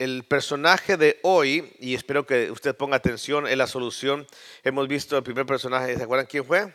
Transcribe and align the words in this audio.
el 0.00 0.24
personaje 0.24 0.96
de 0.96 1.20
hoy, 1.22 1.76
y 1.78 1.94
espero 1.94 2.24
que 2.24 2.50
usted 2.50 2.74
ponga 2.74 2.96
atención, 2.96 3.46
en 3.46 3.58
la 3.58 3.66
solución. 3.66 4.26
Hemos 4.62 4.88
visto 4.88 5.14
el 5.18 5.22
primer 5.22 5.44
personaje, 5.44 5.94
¿se 5.94 6.02
acuerdan 6.02 6.26
quién 6.26 6.42
fue? 6.42 6.74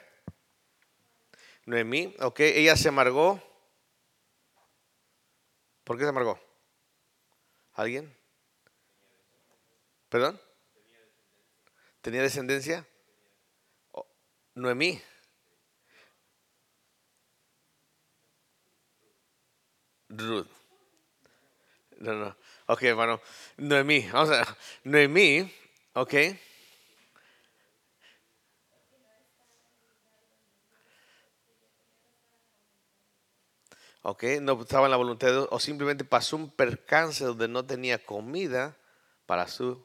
Noemí, 1.65 2.15
ok, 2.19 2.41
ella 2.41 2.77
se 2.77 2.89
amargó. 2.89 3.41
¿Por 5.83 5.97
qué 5.97 6.03
se 6.03 6.09
amargó? 6.09 6.39
¿Alguien? 7.73 8.15
¿Perdón? 10.09 10.39
¿Tenía 12.01 12.21
descendencia? 12.21 12.85
Oh, 13.91 14.05
Noemí. 14.53 15.01
Ruth. 20.09 20.47
No, 21.97 22.13
no. 22.13 22.37
Ok, 22.67 22.81
hermano. 22.83 23.21
Noemí. 23.57 24.07
Vamos 24.11 24.31
a. 24.31 24.57
Noemí, 24.83 25.51
ok. 25.93 26.13
Ok, 34.07 34.23
no 34.41 34.61
estaba 34.61 34.85
en 34.85 34.91
la 34.91 34.97
voluntad 34.97 35.27
de 35.27 35.33
Dios, 35.33 35.47
o 35.49 35.59
simplemente 35.59 36.03
pasó 36.03 36.35
un 36.35 36.51
percance 36.51 37.23
donde 37.23 37.47
no 37.47 37.65
tenía 37.65 37.97
comida 38.03 38.77
para 39.25 39.47
su 39.47 39.83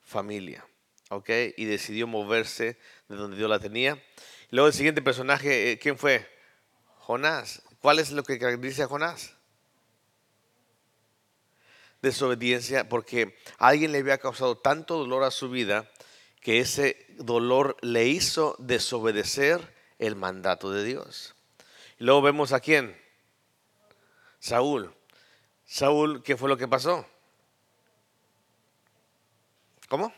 familia. 0.00 0.64
Ok, 1.10 1.30
y 1.56 1.64
decidió 1.64 2.06
moverse 2.06 2.78
de 3.08 3.16
donde 3.16 3.36
Dios 3.36 3.50
la 3.50 3.58
tenía. 3.58 4.00
Luego 4.50 4.68
el 4.68 4.74
siguiente 4.74 5.02
personaje, 5.02 5.72
eh, 5.72 5.78
¿quién 5.78 5.98
fue? 5.98 6.28
Jonás. 6.98 7.62
¿Cuál 7.80 7.98
es 7.98 8.12
lo 8.12 8.22
que 8.22 8.38
caracteriza 8.38 8.84
a 8.84 8.88
Jonás? 8.88 9.37
Desobediencia, 12.02 12.88
porque 12.88 13.36
alguien 13.58 13.92
le 13.92 13.98
había 13.98 14.18
causado 14.18 14.56
tanto 14.56 14.96
dolor 14.96 15.24
a 15.24 15.30
su 15.30 15.50
vida 15.50 15.90
que 16.40 16.60
ese 16.60 17.06
dolor 17.18 17.76
le 17.82 18.06
hizo 18.06 18.54
desobedecer 18.58 19.74
el 19.98 20.14
mandato 20.14 20.70
de 20.70 20.84
Dios. 20.84 21.34
Y 21.98 22.04
luego 22.04 22.22
vemos 22.22 22.52
a 22.52 22.60
quién? 22.60 22.96
Saúl. 24.38 24.94
Saúl, 25.66 26.22
¿qué 26.22 26.36
fue 26.36 26.48
lo 26.48 26.56
que 26.56 26.68
pasó? 26.68 27.04
¿Cómo? 29.88 30.12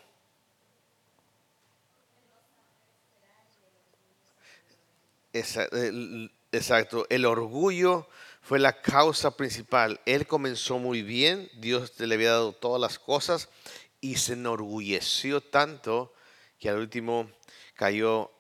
Exacto, 5.33 7.06
el 7.09 7.25
orgullo 7.25 8.09
fue 8.41 8.59
la 8.59 8.81
causa 8.81 9.37
principal. 9.37 10.01
Él 10.07 10.27
comenzó 10.27 10.79
muy 10.79 11.03
bien, 11.03 11.51
Dios 11.55 11.99
le 11.99 12.15
había 12.15 12.31
dado 12.31 12.53
todas 12.53 12.81
las 12.81 12.99
cosas 12.99 13.49
y 14.01 14.17
se 14.17 14.33
enorgulleció 14.33 15.41
tanto 15.41 16.13
que 16.59 16.69
al 16.69 16.79
último 16.79 17.31
cayó 17.75 18.31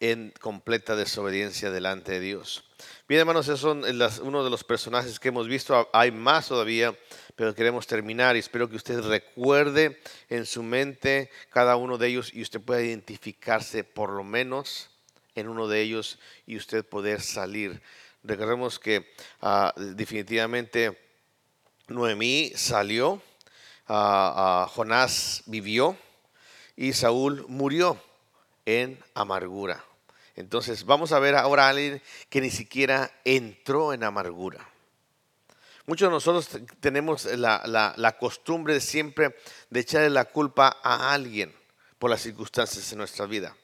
en 0.00 0.32
completa 0.40 0.96
desobediencia 0.96 1.70
delante 1.70 2.12
de 2.12 2.20
Dios. 2.20 2.64
Bien, 3.08 3.20
hermanos, 3.20 3.46
esos 3.46 3.60
son 3.60 3.84
uno 4.22 4.44
de 4.44 4.50
los 4.50 4.64
personajes 4.64 5.18
que 5.18 5.28
hemos 5.28 5.48
visto. 5.48 5.88
Hay 5.92 6.10
más 6.10 6.48
todavía, 6.48 6.94
pero 7.36 7.54
queremos 7.54 7.86
terminar 7.86 8.36
y 8.36 8.40
espero 8.40 8.68
que 8.68 8.76
usted 8.76 9.00
recuerde 9.00 10.00
en 10.28 10.44
su 10.44 10.62
mente 10.62 11.30
cada 11.50 11.76
uno 11.76 11.96
de 11.96 12.08
ellos 12.08 12.34
y 12.34 12.42
usted 12.42 12.60
pueda 12.60 12.82
identificarse 12.82 13.84
por 13.84 14.10
lo 14.10 14.24
menos 14.24 14.90
en 15.34 15.48
uno 15.48 15.68
de 15.68 15.80
ellos 15.80 16.18
y 16.46 16.56
usted 16.56 16.84
poder 16.84 17.20
salir. 17.20 17.80
Recordemos 18.24 18.78
que 18.78 19.14
ah, 19.42 19.74
definitivamente 19.76 20.98
Noemí 21.88 22.52
salió, 22.56 23.20
uh, 23.88 24.66
Jonás 24.68 25.42
vivió 25.44 25.98
y 26.74 26.94
Saúl 26.94 27.44
murió 27.48 28.00
en 28.64 28.98
amargura. 29.12 29.84
Entonces 30.36 30.86
vamos 30.86 31.12
a 31.12 31.18
ver 31.18 31.34
ahora 31.34 31.66
a 31.66 31.68
alguien 31.68 32.00
que 32.30 32.40
ni 32.40 32.48
siquiera 32.48 33.12
entró 33.26 33.92
en 33.92 34.02
amargura. 34.02 34.66
Muchos 35.84 36.08
de 36.08 36.12
nosotros 36.12 36.48
tenemos 36.80 37.26
la, 37.26 37.92
la, 37.94 38.16
costumbre 38.16 38.72
de 38.72 38.80
siempre 38.80 39.36
de 39.68 39.80
echarle 39.80 40.08
la 40.08 40.24
culpa 40.24 40.78
a 40.82 41.12
alguien 41.12 41.54
por 41.98 42.08
las 42.08 42.22
circunstancias 42.22 42.88
de 42.88 42.96
nuestra 42.96 43.26
vida 43.26 43.54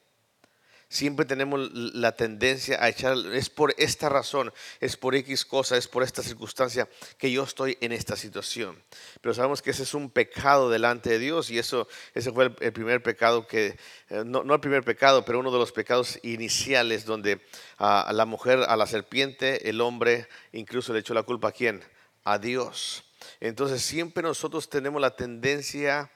siempre 0.90 1.24
tenemos 1.24 1.70
la 1.72 2.12
tendencia 2.12 2.82
a 2.84 2.88
echar, 2.88 3.16
es 3.32 3.48
por 3.48 3.72
esta 3.78 4.08
razón, 4.08 4.52
es 4.80 4.96
por 4.96 5.14
X 5.14 5.46
cosa, 5.46 5.76
es 5.76 5.86
por 5.86 6.02
esta 6.02 6.22
circunstancia 6.22 6.88
que 7.16 7.30
yo 7.30 7.44
estoy 7.44 7.78
en 7.80 7.92
esta 7.92 8.16
situación. 8.16 8.82
Pero 9.20 9.32
sabemos 9.32 9.62
que 9.62 9.70
ese 9.70 9.84
es 9.84 9.94
un 9.94 10.10
pecado 10.10 10.68
delante 10.68 11.08
de 11.08 11.20
Dios 11.20 11.48
y 11.50 11.58
eso, 11.58 11.88
ese 12.12 12.32
fue 12.32 12.52
el, 12.60 12.72
primer 12.72 13.02
pecado 13.02 13.46
que, 13.46 13.78
eh, 14.10 14.24
no, 14.26 14.42
el 14.52 14.60
primer 14.60 14.82
pecado, 14.82 15.24
pero 15.24 15.38
uno 15.38 15.52
de 15.52 15.58
los 15.58 15.70
pecados 15.70 16.18
iniciales 16.22 17.04
donde 17.04 17.40
a 17.78 18.12
la 18.12 18.26
mujer, 18.26 18.64
a 18.68 18.76
la 18.76 18.86
serpiente, 18.86 19.70
el 19.70 19.80
hombre 19.80 20.28
incluso 20.52 20.92
le 20.92 20.98
echó 20.98 21.14
la 21.14 21.22
culpa 21.22 21.48
a 21.48 21.52
quién? 21.52 21.82
A 22.24 22.38
Dios. 22.38 23.04
Entonces 23.38 23.80
siempre 23.82 24.24
nosotros 24.24 24.68
tenemos 24.68 25.00
la 25.00 25.14
tendencia, 25.14 26.10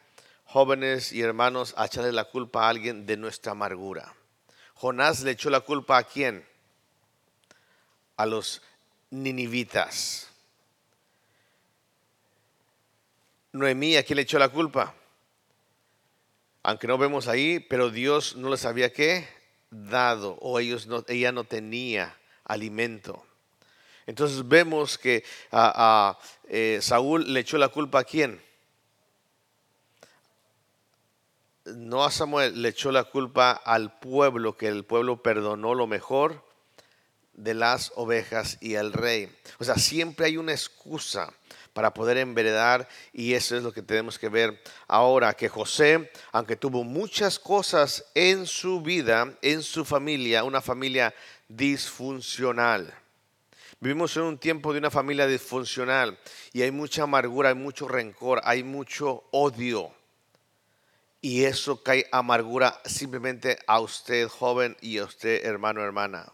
jóvenes 0.45 1.12
y 1.12 1.23
hermanos, 1.23 1.75
a 1.77 1.87
echarle 1.87 2.11
la 2.11 2.25
culpa 2.25 2.67
a 2.67 2.71
alguien 2.71 3.06
de 3.06 3.17
nuestra 3.17 3.53
amargura. 3.53 4.12
Jonás 4.75 5.23
le 5.23 5.33
echó 5.33 5.51
la 5.51 5.61
culpa 5.61 5.99
a 5.99 6.05
quién? 6.05 6.47
A 8.17 8.27
los 8.27 8.62
ninivitas. 9.11 10.29
Noemí, 13.53 13.97
¿a 13.97 14.03
quién 14.03 14.17
le 14.17 14.23
echó 14.23 14.39
la 14.39 14.49
culpa? 14.49 14.95
Aunque 16.62 16.87
no 16.87 16.99
vemos 16.99 17.29
ahí, 17.29 17.61
pero 17.61 17.91
Dios 17.91 18.37
no 18.37 18.51
les 18.51 18.65
había 18.65 18.93
qué 18.93 19.29
dado 19.71 20.39
o 20.41 20.59
ellos 20.59 20.87
no, 20.87 21.05
ella 21.09 21.31
no 21.31 21.45
tenía 21.45 22.17
alimento. 22.45 23.25
Entonces 24.06 24.47
vemos 24.47 24.99
que 24.99 25.25
a, 25.51 26.19
eh, 26.49 26.79
Saúl 26.83 27.33
le 27.33 27.41
echó 27.41 27.59
la 27.59 27.69
culpa 27.69 28.01
a 28.01 28.05
quién? 28.05 28.43
No 31.65 32.05
a 32.05 32.11
Samuel 32.11 32.61
le 32.61 32.71
echó 32.71 32.93
la 32.93 33.05
culpa 33.05 33.53
al 33.53 33.99
pueblo, 33.99 34.57
que 34.57 34.69
el 34.69 34.85
pueblo 34.85 35.23
perdonó 35.23 35.75
lo 35.75 35.87
mejor 35.87 36.45
de 37.33 37.55
las 37.55 37.93
ovejas 37.97 38.59
y 38.61 38.77
al 38.77 38.93
rey. 38.93 39.35
O 39.59 39.65
sea, 39.65 39.77
siempre 39.77 40.27
hay 40.27 40.37
una 40.37 40.53
excusa 40.53 41.33
para 41.73 41.93
poder 41.93 42.19
enveredar 42.19 42.89
y 43.13 43.35
eso 43.35 43.57
es 43.57 43.63
lo 43.63 43.73
que 43.73 43.83
tenemos 43.83 44.19
que 44.19 44.29
ver 44.29 44.63
ahora, 44.87 45.35
que 45.35 45.49
José, 45.49 46.13
aunque 46.33 46.57
tuvo 46.57 46.85
muchas 46.85 47.39
cosas 47.39 48.05
en 48.15 48.47
su 48.47 48.81
vida, 48.81 49.35
en 49.43 49.63
su 49.63 49.85
familia, 49.85 50.45
una 50.45 50.61
familia 50.61 51.15
disfuncional. 51.49 52.95
Vivimos 53.81 54.17
en 54.17 54.23
un 54.23 54.39
tiempo 54.39 54.73
de 54.73 54.79
una 54.79 54.91
familia 54.91 55.27
disfuncional 55.27 56.19
y 56.53 56.63
hay 56.63 56.71
mucha 56.71 57.03
amargura, 57.03 57.49
hay 57.49 57.55
mucho 57.57 57.89
rencor, 57.89 58.41
hay 58.45 58.63
mucho 58.63 59.25
odio 59.33 59.93
y 61.25 61.47
eso 61.47 61.83
cae 61.83 62.07
amargura 62.12 62.83
simplemente 62.85 63.59
a 63.67 63.81
usted 63.81 64.29
joven 64.29 64.77
y 64.83 64.99
a 64.99 65.05
usted 65.05 65.47
hermano 65.47 65.83
hermana. 65.83 66.31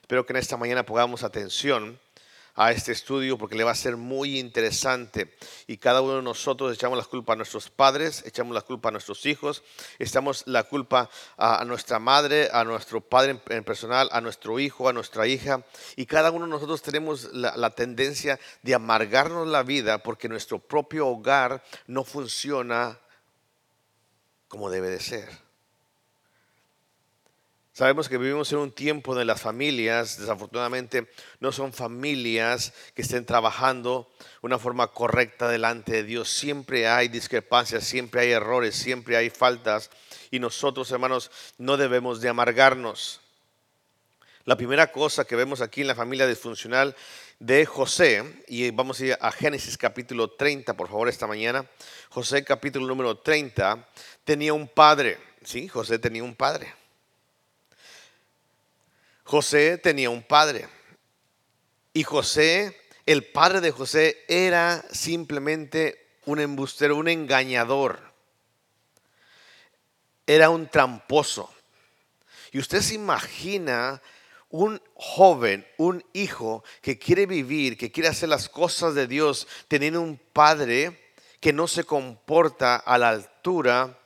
Espero 0.00 0.24
que 0.24 0.32
en 0.32 0.38
esta 0.38 0.56
mañana 0.56 0.86
pongamos 0.86 1.22
atención 1.22 2.00
a 2.54 2.72
este 2.72 2.92
estudio 2.92 3.36
porque 3.36 3.56
le 3.56 3.64
va 3.64 3.72
a 3.72 3.74
ser 3.74 3.98
muy 3.98 4.38
interesante. 4.38 5.36
Y 5.66 5.76
cada 5.76 6.00
uno 6.00 6.16
de 6.16 6.22
nosotros 6.22 6.72
echamos 6.72 6.96
la 6.96 7.04
culpa 7.04 7.34
a 7.34 7.36
nuestros 7.36 7.68
padres, 7.68 8.24
echamos 8.24 8.54
la 8.54 8.62
culpa 8.62 8.88
a 8.88 8.92
nuestros 8.92 9.26
hijos, 9.26 9.62
echamos 9.98 10.44
la 10.46 10.62
culpa 10.62 11.10
a, 11.36 11.62
nuestra 11.66 11.98
madre, 11.98 12.48
a 12.54 12.64
nuestro 12.64 13.02
padre 13.02 13.38
en, 13.50 13.64
personal, 13.64 14.08
a 14.12 14.22
nuestro 14.22 14.58
hijo, 14.58 14.88
a 14.88 14.94
nuestra 14.94 15.26
hija. 15.26 15.62
Y 15.96 16.06
cada 16.06 16.30
uno 16.30 16.46
de 16.46 16.52
nosotros 16.52 16.80
tenemos 16.80 17.34
la, 17.34 17.54
la 17.54 17.68
tendencia 17.68 18.40
de 18.62 18.74
amargarnos 18.74 19.46
la 19.46 19.62
vida 19.62 19.98
porque 19.98 20.26
nuestro 20.26 20.58
propio 20.58 21.06
hogar 21.06 21.62
no 21.86 22.02
funciona 22.02 22.98
como 24.50 24.68
debe 24.68 24.88
de 24.88 25.00
ser. 25.00 25.28
Sabemos 27.72 28.08
que 28.08 28.18
vivimos 28.18 28.50
en 28.52 28.58
un 28.58 28.72
tiempo 28.72 29.12
donde 29.12 29.24
las 29.24 29.40
familias, 29.40 30.18
desafortunadamente, 30.18 31.08
no 31.38 31.52
son 31.52 31.72
familias 31.72 32.74
que 32.94 33.02
estén 33.02 33.24
trabajando 33.24 34.10
una 34.42 34.58
forma 34.58 34.88
correcta 34.88 35.48
delante 35.48 35.92
de 35.92 36.02
Dios. 36.02 36.28
Siempre 36.28 36.88
hay 36.88 37.06
discrepancias, 37.06 37.84
siempre 37.84 38.22
hay 38.22 38.32
errores, 38.32 38.74
siempre 38.74 39.16
hay 39.16 39.30
faltas. 39.30 39.88
Y 40.32 40.40
nosotros, 40.40 40.90
hermanos, 40.90 41.30
no 41.58 41.76
debemos 41.76 42.20
de 42.20 42.28
amargarnos. 42.28 43.20
La 44.44 44.56
primera 44.56 44.90
cosa 44.90 45.24
que 45.24 45.36
vemos 45.36 45.60
aquí 45.60 45.82
en 45.82 45.86
la 45.86 45.94
familia 45.94 46.26
disfuncional 46.26 46.96
de 47.40 47.64
José, 47.64 48.44
y 48.48 48.70
vamos 48.70 49.00
a 49.00 49.04
ir 49.06 49.18
a 49.18 49.32
Génesis 49.32 49.78
capítulo 49.78 50.30
30, 50.30 50.76
por 50.76 50.88
favor, 50.88 51.08
esta 51.08 51.26
mañana. 51.26 51.64
José 52.10 52.44
capítulo 52.44 52.86
número 52.86 53.16
30 53.16 53.88
tenía 54.24 54.52
un 54.52 54.68
padre, 54.68 55.18
¿sí? 55.42 55.66
José 55.66 55.98
tenía 55.98 56.22
un 56.22 56.34
padre. 56.34 56.74
José 59.24 59.78
tenía 59.78 60.10
un 60.10 60.22
padre. 60.22 60.68
Y 61.94 62.02
José, 62.02 62.78
el 63.06 63.24
padre 63.24 63.62
de 63.62 63.70
José, 63.70 64.22
era 64.28 64.84
simplemente 64.92 66.18
un 66.26 66.40
embustero, 66.40 66.96
un 66.96 67.08
engañador. 67.08 68.00
Era 70.26 70.50
un 70.50 70.68
tramposo. 70.68 71.50
Y 72.52 72.58
usted 72.58 72.82
se 72.82 72.96
imagina 72.96 74.02
un 74.50 74.82
joven, 74.94 75.66
un 75.78 76.04
hijo 76.12 76.64
que 76.82 76.98
quiere 76.98 77.26
vivir, 77.26 77.78
que 77.78 77.92
quiere 77.92 78.08
hacer 78.08 78.28
las 78.28 78.48
cosas 78.48 78.94
de 78.94 79.06
Dios, 79.06 79.46
teniendo 79.68 80.00
un 80.00 80.20
padre 80.32 81.12
que 81.40 81.52
no 81.52 81.68
se 81.68 81.84
comporta 81.84 82.76
a 82.76 82.98
la 82.98 83.10
altura 83.10 83.98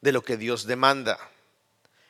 de 0.00 0.12
lo 0.12 0.22
que 0.22 0.36
Dios 0.36 0.66
demanda. 0.66 1.18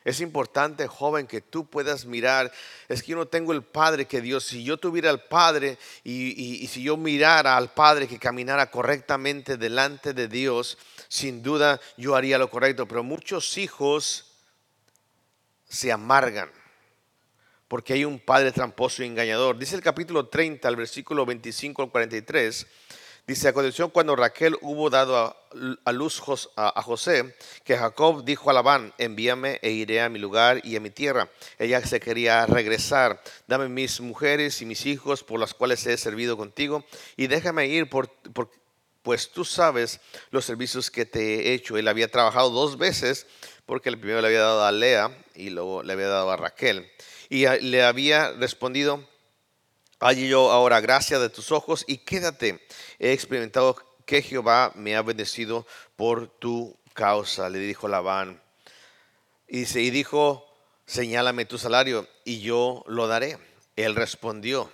Es 0.03 0.19
importante, 0.19 0.87
joven, 0.87 1.27
que 1.27 1.41
tú 1.41 1.67
puedas 1.67 2.05
mirar. 2.05 2.51
Es 2.87 3.03
que 3.03 3.11
yo 3.11 3.17
no 3.17 3.27
tengo 3.27 3.53
el 3.53 3.61
Padre 3.61 4.07
que 4.07 4.19
Dios. 4.19 4.45
Si 4.45 4.63
yo 4.63 4.77
tuviera 4.77 5.11
al 5.11 5.25
Padre 5.25 5.77
y, 6.03 6.63
y, 6.63 6.67
si 6.67 6.81
yo 6.81 6.97
mirara 6.97 7.55
al 7.55 7.71
Padre 7.71 8.07
que 8.07 8.17
caminara 8.17 8.71
correctamente 8.71 9.57
delante 9.57 10.15
de 10.15 10.27
Dios, 10.27 10.79
sin 11.07 11.43
duda 11.43 11.79
yo 11.97 12.15
haría 12.15 12.39
lo 12.39 12.49
correcto. 12.49 12.87
Pero 12.87 13.03
muchos 13.03 13.59
hijos 13.59 14.25
se 15.69 15.91
amargan 15.91 16.49
porque 17.71 17.93
hay 17.93 18.03
un 18.03 18.19
padre 18.19 18.51
tramposo 18.51 19.01
y 19.01 19.05
engañador. 19.05 19.57
Dice 19.57 19.77
el 19.77 19.81
capítulo 19.81 20.27
30, 20.27 20.67
al 20.67 20.75
versículo 20.75 21.25
25 21.25 21.83
al 21.83 21.89
43. 21.89 22.67
Dice, 23.25 23.47
a 23.47 23.53
continuación, 23.53 23.91
cuando 23.91 24.13
Raquel 24.13 24.57
hubo 24.59 24.89
dado 24.89 25.37
a, 25.85 25.91
luz 25.93 26.21
a, 26.57 26.81
José, 26.81 27.33
que 27.63 27.77
Jacob 27.77 28.25
dijo 28.25 28.49
a 28.49 28.53
Labán, 28.53 28.93
envíame 28.97 29.57
e 29.61 29.71
iré 29.71 30.01
a 30.01 30.09
mi 30.09 30.19
lugar 30.19 30.59
y 30.65 30.75
a 30.75 30.81
mi 30.81 30.89
tierra. 30.89 31.29
Ella 31.57 31.79
se 31.87 32.01
quería 32.01 32.45
regresar, 32.45 33.23
dame 33.47 33.69
mis 33.69 34.01
mujeres 34.01 34.61
y 34.61 34.65
mis 34.65 34.85
hijos 34.85 35.23
por 35.23 35.39
las 35.39 35.53
cuales 35.53 35.87
he 35.87 35.95
servido 35.95 36.35
contigo 36.35 36.83
y 37.15 37.27
déjame 37.27 37.67
ir 37.67 37.89
pues 39.01 39.31
tú 39.31 39.45
sabes 39.45 40.01
los 40.29 40.43
servicios 40.43 40.91
que 40.91 41.05
te 41.05 41.21
he 41.21 41.53
hecho. 41.53 41.77
Él 41.77 41.87
había 41.87 42.11
trabajado 42.11 42.49
dos 42.49 42.77
veces 42.77 43.27
porque 43.65 43.87
el 43.87 43.97
primero 43.97 44.19
le 44.19 44.27
había 44.27 44.41
dado 44.41 44.65
a 44.65 44.73
Lea 44.73 45.17
y 45.35 45.51
luego 45.51 45.83
le 45.83 45.93
había 45.93 46.09
dado 46.09 46.31
a 46.31 46.35
Raquel. 46.35 46.91
Y 47.31 47.47
le 47.47 47.81
había 47.81 48.33
respondido, 48.33 49.07
Allí 50.01 50.27
yo 50.27 50.51
ahora 50.51 50.81
gracia 50.81 51.17
de 51.19 51.29
tus 51.29 51.51
ojos 51.51 51.85
y 51.87 51.99
quédate. 51.99 52.59
He 52.97 53.13
experimentado 53.13 53.75
que 54.05 54.23
Jehová 54.23 54.71
me 54.75 54.95
ha 54.95 55.03
bendecido 55.03 55.67
por 55.95 56.27
tu 56.27 56.75
causa, 56.93 57.49
le 57.49 57.59
dijo 57.59 57.87
Labán. 57.87 58.41
Y, 59.47 59.61
y 59.77 59.89
dijo, 59.91 60.43
señálame 60.87 61.45
tu 61.45 61.59
salario 61.59 62.07
y 62.25 62.41
yo 62.41 62.83
lo 62.87 63.07
daré. 63.07 63.37
Él 63.75 63.95
respondió, 63.95 64.71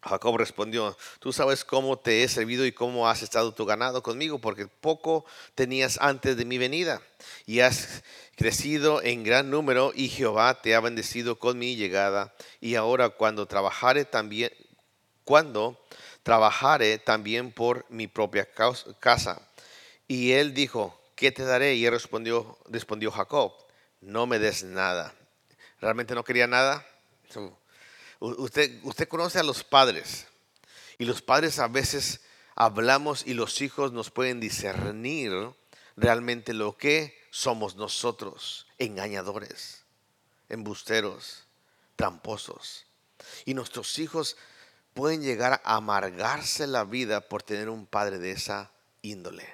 Jacob 0.00 0.36
respondió, 0.36 0.96
tú 1.18 1.32
sabes 1.32 1.64
cómo 1.64 1.98
te 1.98 2.22
he 2.22 2.28
servido 2.28 2.64
y 2.66 2.72
cómo 2.72 3.08
has 3.08 3.22
estado 3.22 3.52
tu 3.52 3.66
ganado 3.66 4.02
conmigo, 4.02 4.38
porque 4.38 4.68
poco 4.68 5.24
tenías 5.56 5.98
antes 6.00 6.36
de 6.36 6.44
mi 6.44 6.56
venida 6.58 7.02
y 7.46 7.60
has 7.60 8.04
crecido 8.36 9.02
en 9.02 9.24
gran 9.24 9.50
número 9.50 9.92
y 9.94 10.08
Jehová 10.08 10.60
te 10.60 10.74
ha 10.74 10.80
bendecido 10.80 11.38
con 11.38 11.58
mi 11.58 11.76
llegada. 11.76 12.34
Y 12.60 12.74
ahora 12.74 13.10
cuando 13.10 13.46
trabajare 13.46 14.04
también, 14.04 14.50
cuando 15.24 15.80
trabajare 16.22 16.98
también 16.98 17.52
por 17.52 17.86
mi 17.90 18.08
propia 18.08 18.48
casa. 18.98 19.40
Y 20.08 20.32
él 20.32 20.54
dijo, 20.54 20.98
¿qué 21.14 21.30
te 21.30 21.44
daré? 21.44 21.74
Y 21.74 21.86
él 21.86 21.92
respondió, 21.92 22.58
respondió 22.68 23.10
Jacob, 23.10 23.52
no 24.00 24.26
me 24.26 24.38
des 24.38 24.64
nada. 24.64 25.14
¿Realmente 25.80 26.14
no 26.14 26.24
quería 26.24 26.46
nada? 26.46 26.84
Usted, 28.20 28.80
usted 28.84 29.08
conoce 29.08 29.38
a 29.38 29.42
los 29.42 29.64
padres 29.64 30.26
y 30.98 31.04
los 31.04 31.20
padres 31.20 31.58
a 31.58 31.68
veces 31.68 32.20
hablamos 32.54 33.26
y 33.26 33.34
los 33.34 33.60
hijos 33.60 33.92
nos 33.92 34.10
pueden 34.10 34.40
discernir 34.40 35.32
realmente 35.96 36.54
lo 36.54 36.76
que 36.76 37.23
somos 37.34 37.74
nosotros, 37.74 38.64
engañadores, 38.78 39.82
embusteros, 40.48 41.48
tramposos. 41.96 42.86
Y 43.44 43.54
nuestros 43.54 43.98
hijos 43.98 44.36
pueden 44.94 45.20
llegar 45.20 45.60
a 45.64 45.74
amargarse 45.74 46.68
la 46.68 46.84
vida 46.84 47.22
por 47.22 47.42
tener 47.42 47.70
un 47.70 47.86
padre 47.86 48.18
de 48.18 48.30
esa 48.30 48.70
índole. 49.02 49.48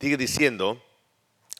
Sigue 0.00 0.16
diciendo, 0.16 0.80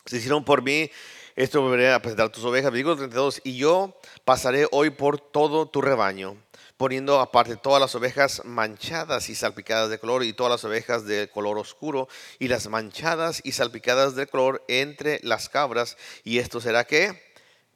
se 0.07 0.19
hicieron 0.19 0.45
por 0.45 0.63
mí 0.63 0.89
esto 1.35 1.63
volveré 1.63 1.93
a 1.93 2.01
presentar 2.01 2.31
tus 2.31 2.45
ovejas. 2.45 2.71
Versículo 2.71 2.97
32. 2.97 3.41
Y 3.43 3.57
yo 3.57 3.99
pasaré 4.25 4.69
hoy 4.71 4.91
por 4.91 5.19
todo 5.19 5.67
tu 5.67 5.83
rebaño, 5.83 6.37
poniendo 6.83 7.21
aparte 7.21 7.55
todas 7.55 7.81
las 7.81 7.95
ovejas 7.95 8.43
manchadas 8.45 9.29
y 9.29 9.37
salpicadas 9.37 9.89
de 9.89 10.01
color 10.01 10.25
y 10.25 10.33
todas 10.33 10.51
las 10.51 10.65
ovejas 10.65 11.05
de 11.05 11.31
color 11.31 11.57
oscuro 11.57 12.09
y 12.41 12.49
las 12.49 12.67
manchadas 12.67 13.41
y 13.45 13.53
salpicadas 13.53 14.17
de 14.17 14.27
color 14.27 14.65
entre 14.67 15.21
las 15.23 15.49
cabras. 15.49 15.97
Y 16.25 16.39
esto 16.39 16.61
será 16.61 16.83
que 16.83 17.23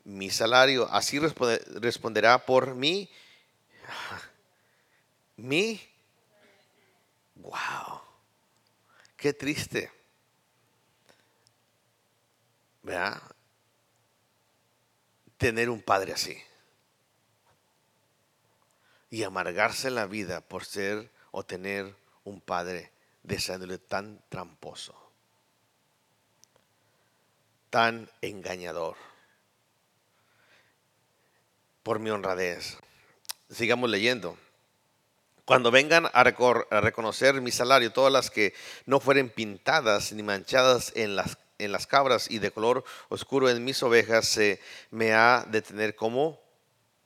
mi 0.03 0.29
salario. 0.29 0.89
Así 0.91 1.21
responderá 1.21 2.45
por 2.45 2.75
mí. 2.75 3.09
Mi. 5.37 5.81
Wow. 7.37 8.01
Qué 9.17 9.33
triste. 9.33 9.89
¿Verdad? 12.83 13.23
tener 15.39 15.71
un 15.71 15.81
padre 15.81 16.13
así. 16.13 16.37
Y 19.11 19.23
amargarse 19.23 19.91
la 19.91 20.07
vida 20.07 20.41
por 20.41 20.65
ser 20.65 21.11
o 21.31 21.45
tener 21.45 21.95
un 22.25 22.41
padre 22.41 22.91
de 23.23 23.79
tan 23.79 24.21
tramposo, 24.29 24.95
tan 27.71 28.09
engañador. 28.21 28.97
Por 31.83 31.99
mi 31.99 32.11
honradez. 32.11 32.79
Sigamos 33.51 33.91
leyendo. 33.91 34.37
Cuando 35.45 35.71
vengan 35.71 36.07
a, 36.07 36.09
a, 36.09 36.81
reconocer 36.81 37.41
mi 37.41 37.53
salario, 37.53 37.93
todas 37.93 38.13
las 38.13 38.31
que 38.31 38.55
no 38.87 38.99
fueren 38.99 39.31
pintadas 39.31 40.13
ni 40.13 40.23
manchadas 40.25 40.93
en 40.97 41.15
las 41.15 41.39
en 41.59 41.73
las 41.73 41.87
cabras 41.87 42.31
y 42.31 42.39
de 42.39 42.51
color 42.51 42.85
oscuro 43.09 43.49
en 43.49 43.65
mis 43.65 43.83
ovejas 43.83 44.29
se 44.29 44.61
me 44.91 45.15
ha 45.15 45.47
de 45.49 45.63
tener 45.63 45.97
como 45.97 46.41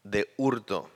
de 0.02 0.32
hurto. 0.36 0.90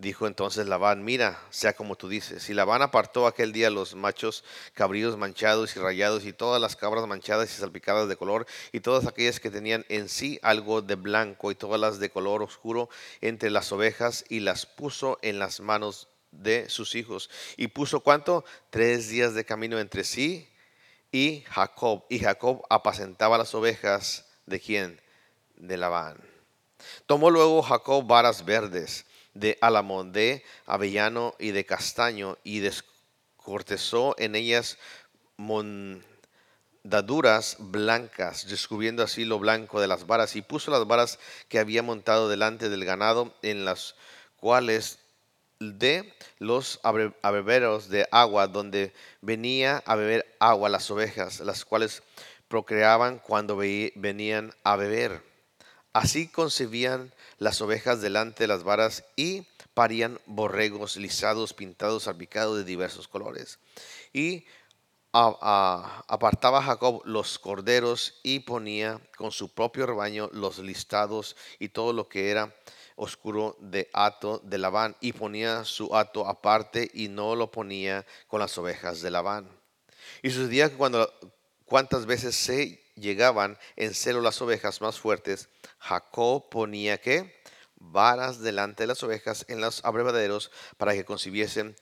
Dijo 0.00 0.26
entonces 0.26 0.66
Labán, 0.66 1.04
mira, 1.04 1.38
sea 1.50 1.74
como 1.74 1.94
tú 1.94 2.08
dices. 2.08 2.48
Y 2.48 2.54
Labán 2.54 2.80
apartó 2.80 3.26
aquel 3.26 3.52
día 3.52 3.68
los 3.68 3.94
machos 3.94 4.44
cabríos 4.72 5.18
manchados 5.18 5.76
y 5.76 5.78
rayados 5.78 6.24
y 6.24 6.32
todas 6.32 6.58
las 6.58 6.74
cabras 6.74 7.06
manchadas 7.06 7.50
y 7.50 7.60
salpicadas 7.60 8.08
de 8.08 8.16
color 8.16 8.46
y 8.72 8.80
todas 8.80 9.06
aquellas 9.06 9.40
que 9.40 9.50
tenían 9.50 9.84
en 9.90 10.08
sí 10.08 10.38
algo 10.42 10.80
de 10.80 10.94
blanco 10.94 11.50
y 11.50 11.54
todas 11.54 11.78
las 11.78 11.98
de 11.98 12.08
color 12.08 12.42
oscuro 12.42 12.88
entre 13.20 13.50
las 13.50 13.72
ovejas 13.72 14.24
y 14.30 14.40
las 14.40 14.64
puso 14.64 15.18
en 15.20 15.38
las 15.38 15.60
manos 15.60 16.08
de 16.30 16.70
sus 16.70 16.94
hijos. 16.94 17.28
Y 17.58 17.66
puso 17.66 18.00
cuánto? 18.00 18.46
Tres 18.70 19.10
días 19.10 19.34
de 19.34 19.44
camino 19.44 19.78
entre 19.78 20.04
sí 20.04 20.48
y 21.12 21.42
Jacob. 21.42 22.06
Y 22.08 22.20
Jacob 22.20 22.62
apacentaba 22.70 23.36
las 23.36 23.54
ovejas 23.54 24.24
de 24.46 24.60
quién? 24.60 24.98
De 25.56 25.76
Labán. 25.76 26.16
Tomó 27.04 27.28
luego 27.28 27.60
Jacob 27.60 28.06
varas 28.06 28.46
verdes 28.46 29.04
de 29.34 29.58
álamo, 29.60 30.04
de 30.04 30.44
avellano 30.66 31.34
y 31.38 31.50
de 31.50 31.64
castaño 31.64 32.38
y 32.44 32.60
descortezó 32.60 34.14
en 34.18 34.34
ellas 34.34 34.78
mondaduras 35.36 36.06
blancas, 37.58 38.46
descubriendo 38.48 39.02
así 39.02 39.24
lo 39.24 39.38
blanco 39.38 39.80
de 39.80 39.88
las 39.88 40.06
varas 40.06 40.36
y 40.36 40.42
puso 40.42 40.70
las 40.70 40.86
varas 40.86 41.18
que 41.48 41.58
había 41.58 41.82
montado 41.82 42.28
delante 42.28 42.68
del 42.68 42.84
ganado 42.84 43.34
en 43.42 43.64
las 43.64 43.94
cuales 44.36 44.98
de 45.60 46.14
los 46.38 46.80
abeberos 46.82 47.90
de 47.90 48.08
agua 48.10 48.46
donde 48.46 48.94
venía 49.20 49.82
a 49.84 49.94
beber 49.94 50.34
agua 50.40 50.70
las 50.70 50.90
ovejas, 50.90 51.40
las 51.40 51.66
cuales 51.66 52.02
procreaban 52.48 53.18
cuando 53.18 53.56
venían 53.56 54.54
a 54.64 54.76
beber. 54.76 55.29
Así 55.92 56.28
concebían 56.28 57.12
las 57.38 57.60
ovejas 57.60 58.00
delante 58.00 58.44
de 58.44 58.48
las 58.48 58.62
varas 58.62 59.04
y 59.16 59.46
parían 59.74 60.20
borregos 60.26 60.96
lisados, 60.96 61.52
pintados, 61.52 62.04
salpicados 62.04 62.58
de 62.58 62.64
diversos 62.64 63.08
colores. 63.08 63.58
Y 64.12 64.44
apartaba 65.12 66.62
Jacob 66.62 67.02
los 67.04 67.38
corderos 67.38 68.20
y 68.22 68.40
ponía 68.40 69.00
con 69.16 69.32
su 69.32 69.48
propio 69.52 69.86
rebaño 69.86 70.30
los 70.32 70.58
listados 70.58 71.36
y 71.58 71.70
todo 71.70 71.92
lo 71.92 72.08
que 72.08 72.30
era 72.30 72.54
oscuro 72.94 73.56
de 73.58 73.88
hato 73.92 74.40
de 74.44 74.58
Labán 74.58 74.94
y 75.00 75.12
ponía 75.12 75.64
su 75.64 75.96
hato 75.96 76.28
aparte 76.28 76.88
y 76.94 77.08
no 77.08 77.34
lo 77.34 77.50
ponía 77.50 78.06
con 78.28 78.40
las 78.40 78.56
ovejas 78.58 79.00
de 79.00 79.10
Labán. 79.10 79.48
Y 80.22 80.30
sucedía 80.30 80.70
que 80.70 80.76
cuando 80.76 81.12
cuántas 81.64 82.06
veces 82.06 82.36
se 82.36 82.80
llegaban 83.00 83.58
en 83.76 83.94
celo 83.94 84.20
las 84.20 84.40
ovejas 84.42 84.80
más 84.80 84.98
fuertes, 84.98 85.48
Jacob 85.78 86.48
ponía 86.50 86.98
que 86.98 87.40
varas 87.76 88.40
delante 88.40 88.84
de 88.84 88.88
las 88.88 89.02
ovejas 89.02 89.44
en 89.48 89.60
los 89.60 89.84
abrevaderos 89.84 90.50
para 90.76 90.92
que 90.92 91.04
concibiesen 91.04 91.74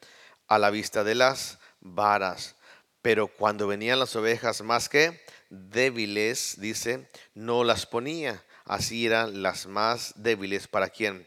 a 0.46 0.58
la 0.58 0.70
vista 0.70 1.04
de 1.04 1.14
las 1.14 1.58
varas. 1.80 2.56
Pero 3.02 3.28
cuando 3.28 3.66
venían 3.66 3.98
las 3.98 4.16
ovejas 4.16 4.62
más 4.62 4.88
que 4.88 5.20
débiles, 5.50 6.56
dice, 6.58 7.08
no 7.34 7.64
las 7.64 7.86
ponía. 7.86 8.42
Así 8.64 9.06
eran 9.06 9.42
las 9.42 9.66
más 9.66 10.14
débiles 10.16 10.68
para 10.68 10.88
quién? 10.88 11.26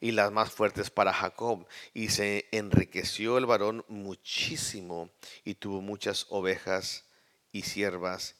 Y 0.00 0.12
las 0.12 0.30
más 0.30 0.50
fuertes 0.50 0.90
para 0.90 1.12
Jacob. 1.12 1.66
Y 1.94 2.08
se 2.08 2.46
enriqueció 2.52 3.38
el 3.38 3.46
varón 3.46 3.84
muchísimo 3.88 5.10
y 5.44 5.54
tuvo 5.54 5.80
muchas 5.80 6.26
ovejas 6.28 7.04
y 7.50 7.62
siervas 7.62 8.37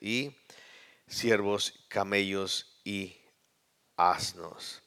y, 0.00 0.36
siervos, 1.06 1.84
camellos 1.88 2.80
y 2.84 3.16
asnos. 3.96 4.82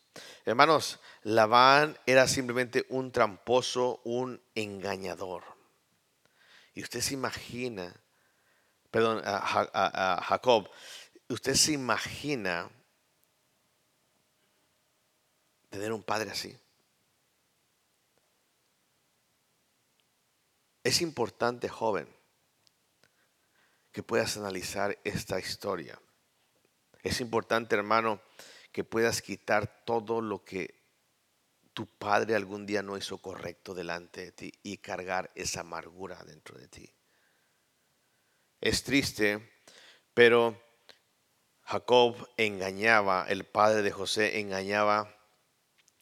Hermanos, 0.45 0.99
Labán 1.23 1.97
era 2.05 2.27
simplemente 2.27 2.85
un 2.89 3.11
tramposo, 3.11 4.01
un 4.03 4.41
engañador. 4.53 5.43
Y 6.73 6.83
usted 6.83 7.01
se 7.01 7.13
imagina, 7.13 7.95
perdón, 8.91 9.21
a, 9.25 10.21
Jacob, 10.23 10.69
usted 11.29 11.55
se 11.55 11.73
imagina 11.73 12.69
tener 15.69 15.91
un 15.91 16.03
padre 16.03 16.31
así. 16.31 16.57
Es 20.83 21.01
importante, 21.01 21.67
joven, 21.67 22.07
que 23.95 24.03
puedas 24.03 24.35
analizar 24.35 24.99
esta 25.05 25.39
historia. 25.39 25.97
Es 27.01 27.21
importante, 27.21 27.75
hermano, 27.75 28.19
que 28.73 28.83
puedas 28.83 29.21
quitar 29.21 29.85
todo 29.85 30.19
lo 30.19 30.43
que 30.43 30.83
tu 31.73 31.87
padre 31.87 32.35
algún 32.35 32.65
día 32.65 32.83
no 32.83 32.97
hizo 32.97 33.19
correcto 33.19 33.73
delante 33.73 34.19
de 34.19 34.31
ti 34.33 34.53
y 34.63 34.79
cargar 34.79 35.31
esa 35.33 35.61
amargura 35.61 36.21
dentro 36.25 36.57
de 36.57 36.67
ti. 36.67 36.93
Es 38.59 38.83
triste, 38.83 39.49
pero 40.13 40.61
Jacob 41.61 42.17
engañaba, 42.35 43.25
el 43.29 43.45
padre 43.45 43.81
de 43.81 43.91
José 43.91 44.41
engañaba 44.41 45.15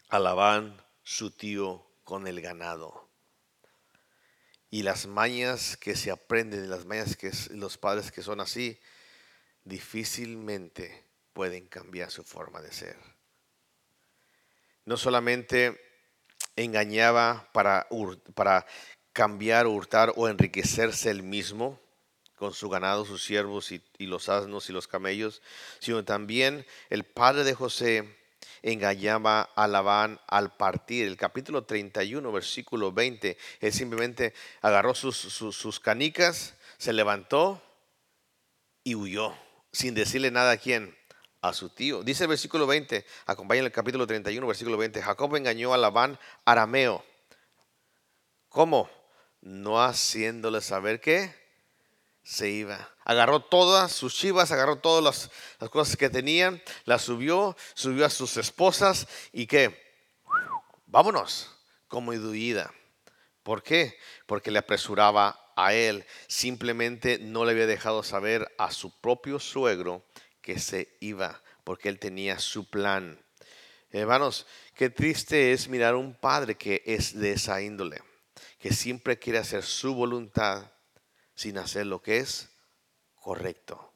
a 0.10 0.18
Labán, 0.18 0.84
su 1.04 1.30
tío, 1.30 1.86
con 2.04 2.26
el 2.26 2.42
ganado. 2.42 3.12
Y 4.74 4.82
las 4.82 5.06
mañas 5.06 5.77
que 5.77 5.96
se 5.96 6.10
aprenden, 6.10 6.68
las 6.68 6.84
mañas 6.86 7.15
que 7.15 7.30
los 7.51 7.77
padres 7.77 8.12
que 8.12 8.24
son 8.24 8.42
así, 8.42 8.80
difícilmente 9.65 11.03
pueden 11.32 11.68
cambiar 11.68 12.10
su 12.10 12.24
forma 12.24 12.60
de 12.60 12.72
ser. 12.72 12.98
No 14.86 14.98
solamente 14.98 15.80
engañaba 16.56 17.51
para, 17.53 17.88
para 18.34 18.65
cambiar, 19.12 19.68
hurtar 19.68 20.12
o 20.15 20.27
enriquecerse 20.27 21.12
él 21.12 21.22
mismo 21.22 21.80
con 22.36 22.51
su 22.51 22.68
ganado, 22.68 23.06
sus 23.06 23.24
siervos 23.24 23.72
y, 23.72 23.80
y 24.00 24.08
los 24.08 24.27
asnos 24.27 24.72
y 24.72 24.74
los 24.74 24.88
camellos, 24.88 25.44
sino 25.77 26.03
también 26.03 26.65
el 26.89 27.03
padre 27.03 27.44
de 27.44 27.53
José 27.53 28.18
engañaba 28.63 29.41
a 29.55 29.67
Labán 29.67 30.20
al 30.27 30.55
partir. 30.55 31.05
El 31.05 31.17
capítulo 31.17 31.65
31, 31.65 32.32
versículo 32.32 32.91
20, 32.91 33.38
él 33.60 33.74
simplemente 33.74 34.34
agarró 34.62 34.96
sus, 34.96 35.79
canicas, 35.79 36.55
se 36.77 36.93
levantó 36.93 37.62
y 38.84 38.96
huyó, 38.96 39.36
sin 39.72 39.93
decirle 39.93 40.32
nada 40.32 40.53
a 40.53 40.58
quién, 40.58 40.98
a 41.41 41.53
su 41.53 41.70
tío. 41.70 42.03
Dice 42.03 42.24
el 42.24 42.29
versículo 42.29 42.65
20, 42.65 43.05
acompaña 43.25 43.62
el 43.62 43.72
capítulo 43.72 44.08
31, 44.08 44.48
versículo 44.48 44.77
20, 44.77 45.01
Jacob 45.01 45.36
engañó 45.36 45.74
a 45.74 45.77
Labán 45.77 46.17
arameo. 46.46 47.05
¿Cómo? 48.48 48.89
No 49.41 49.84
haciéndole 49.84 50.62
saber 50.62 51.01
que 51.01 51.43
se 52.24 52.50
iba. 52.50 52.89
Agarró 53.03 53.42
todas 53.42 53.92
sus 53.92 54.15
chivas, 54.15 54.51
agarró 54.51 54.77
todas 54.77 55.30
las, 55.60 55.70
cosas 55.70 55.98
que 55.98 56.10
tenían, 56.10 56.62
las 56.86 57.01
subió, 57.01 57.56
subió 57.74 58.06
a 58.06 58.10
sus 58.10 58.38
esposas 58.38 59.08
y 59.32 59.46
que, 59.46 59.77
vámonos, 60.86 61.51
como 61.88 62.12
huida. 62.12 62.74
¿Por 63.44 63.62
qué? 63.62 63.98
Porque 64.25 64.51
le 64.51 64.60
apresuraba 64.60 65.39
a 65.56 65.74
él, 65.74 66.06
simplemente 66.27 67.20
no 67.20 67.44
le 67.44 67.51
había 67.51 67.68
dejado 67.68 68.01
saber 68.01 68.50
a 68.58 68.72
su 68.72 68.98
propio 69.01 69.39
suegro 69.39 70.06
que 70.42 70.60
se 70.60 70.96
iba, 71.01 71.44
porque 71.63 71.89
él 71.89 72.00
tenía 72.00 72.39
su 72.39 72.70
plan. 72.70 73.20
Hermanos, 73.92 74.48
qué 74.75 74.89
triste 74.89 75.51
es 75.51 75.68
mirar 75.68 75.94
a 75.94 75.98
un 75.98 76.15
padre 76.15 76.56
que 76.56 76.82
es 76.86 77.20
de 77.20 77.34
esa 77.34 77.62
índole, 77.62 78.01
que 78.60 78.74
siempre 78.74 79.20
quiere 79.20 79.39
hacer 79.39 79.63
su 79.63 79.94
voluntad 79.94 80.73
sin 81.36 81.58
hacer 81.58 81.86
lo 81.86 82.02
que 82.02 82.18
es 82.18 82.50
correcto. 83.16 83.94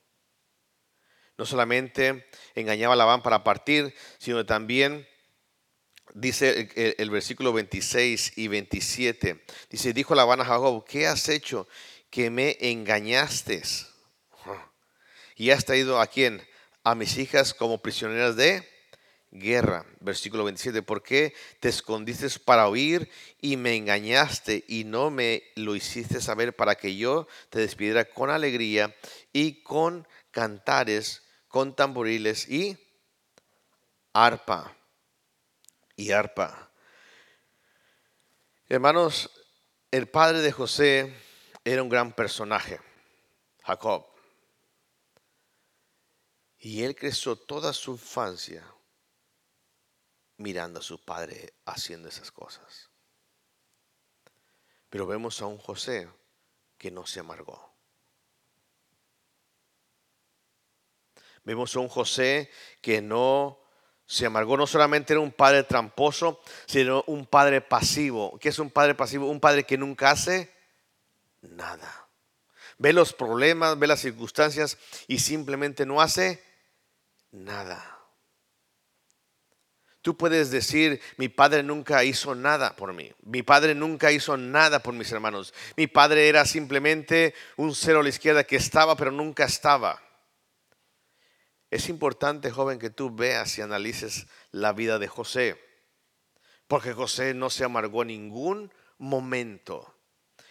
No 1.37 1.45
solamente 1.45 2.27
engañaba 2.55 2.93
a 2.93 2.97
Labán 2.97 3.21
para 3.21 3.43
partir, 3.43 3.93
sino 4.17 4.45
también 4.45 5.07
dice 6.13 6.95
el, 6.97 7.09
versículo 7.09 7.53
26 7.53 8.37
y 8.37 8.47
27. 8.47 9.45
Dice, 9.69 9.93
dijo 9.93 10.15
Labán 10.15 10.41
a 10.41 10.45
Jacob, 10.45 10.83
¿qué 10.85 11.07
has 11.07 11.29
hecho 11.29 11.67
que 12.09 12.29
me 12.29 12.57
engañaste? 12.59 13.61
y 15.35 15.51
has 15.51 15.65
traído 15.65 16.01
a 16.01 16.07
quién? 16.07 16.41
A 16.83 16.95
mis 16.95 17.17
hijas 17.17 17.53
como 17.53 17.81
prisioneras 17.81 18.35
de 18.35 18.67
guerra. 19.31 19.85
Versículo 19.99 20.43
27, 20.43 20.81
¿por 20.81 21.03
qué 21.03 21.33
te 21.59 21.69
escondiste 21.69 22.27
para 22.39 22.67
oír 22.67 23.09
y 23.39 23.57
me 23.57 23.75
engañaste 23.75 24.63
y 24.67 24.83
no 24.83 25.09
me 25.09 25.43
lo 25.55 25.75
hiciste 25.75 26.21
saber 26.21 26.55
para 26.55 26.75
que 26.75 26.95
yo 26.95 27.27
te 27.49 27.59
despidiera 27.59 28.05
con 28.05 28.29
alegría 28.29 28.95
y 29.33 29.63
con 29.63 30.07
cantares, 30.31 31.23
con 31.47 31.75
tamboriles 31.75 32.47
y 32.49 32.77
arpa? 34.13 34.75
Y 35.95 36.11
arpa. 36.11 36.71
Hermanos, 38.69 39.31
el 39.91 40.07
padre 40.07 40.39
de 40.39 40.51
José 40.51 41.13
era 41.63 41.81
un 41.81 41.89
gran 41.89 42.13
personaje, 42.13 42.79
Jacob. 43.63 44.05
Y 46.59 46.83
él 46.83 46.95
creció 46.95 47.35
toda 47.35 47.71
su 47.71 47.91
infancia 47.91 48.63
mirando 50.37 50.79
a 50.79 50.83
su 50.83 51.03
padre 51.03 51.53
haciendo 51.65 52.09
esas 52.09 52.31
cosas. 52.31 52.89
Pero 54.89 55.05
vemos 55.05 55.41
a 55.41 55.45
un 55.47 55.57
José 55.57 56.09
que 56.77 56.91
no 56.91 57.05
se 57.05 57.19
amargó. 57.19 57.73
Vemos 61.43 61.75
a 61.75 61.79
un 61.79 61.87
José 61.87 62.51
que 62.81 63.01
no 63.01 63.59
se 64.05 64.25
amargó. 64.25 64.57
No 64.57 64.67
solamente 64.67 65.13
era 65.13 65.19
un 65.19 65.31
padre 65.31 65.63
tramposo, 65.63 66.41
sino 66.65 67.03
un 67.07 67.25
padre 67.25 67.61
pasivo. 67.61 68.37
¿Qué 68.39 68.49
es 68.49 68.59
un 68.59 68.69
padre 68.69 68.95
pasivo? 68.95 69.29
Un 69.29 69.39
padre 69.39 69.63
que 69.63 69.77
nunca 69.77 70.11
hace 70.11 70.53
nada. 71.41 72.07
Ve 72.77 72.93
los 72.93 73.13
problemas, 73.13 73.77
ve 73.79 73.87
las 73.87 74.01
circunstancias 74.01 74.77
y 75.07 75.19
simplemente 75.19 75.85
no 75.85 76.01
hace 76.01 76.43
nada. 77.31 77.96
Tú 80.01 80.15
puedes 80.15 80.51
decir, 80.51 81.01
mi 81.17 81.27
padre 81.27 81.63
nunca 81.63 82.03
hizo 82.03 82.33
nada 82.35 82.75
por 82.75 82.93
mí. 82.93 83.11
Mi 83.23 83.43
padre 83.43 83.75
nunca 83.75 84.11
hizo 84.11 84.37
nada 84.37 84.81
por 84.81 84.93
mis 84.93 85.11
hermanos. 85.11 85.53
Mi 85.75 85.87
padre 85.87 86.29
era 86.29 86.45
simplemente 86.45 87.33
un 87.57 87.75
cero 87.75 87.99
a 87.99 88.03
la 88.03 88.09
izquierda 88.09 88.43
que 88.43 88.55
estaba, 88.55 88.95
pero 88.95 89.11
nunca 89.11 89.45
estaba. 89.45 90.01
Es 91.69 91.89
importante, 91.89 92.51
joven, 92.51 92.79
que 92.79 92.89
tú 92.89 93.13
veas 93.13 93.57
y 93.57 93.61
analices 93.61 94.27
la 94.51 94.71
vida 94.71 94.99
de 94.99 95.07
José. 95.07 95.61
Porque 96.67 96.93
José 96.93 97.33
no 97.33 97.49
se 97.49 97.65
amargó 97.65 98.03
en 98.03 98.09
ningún 98.09 98.73
momento. 98.97 99.93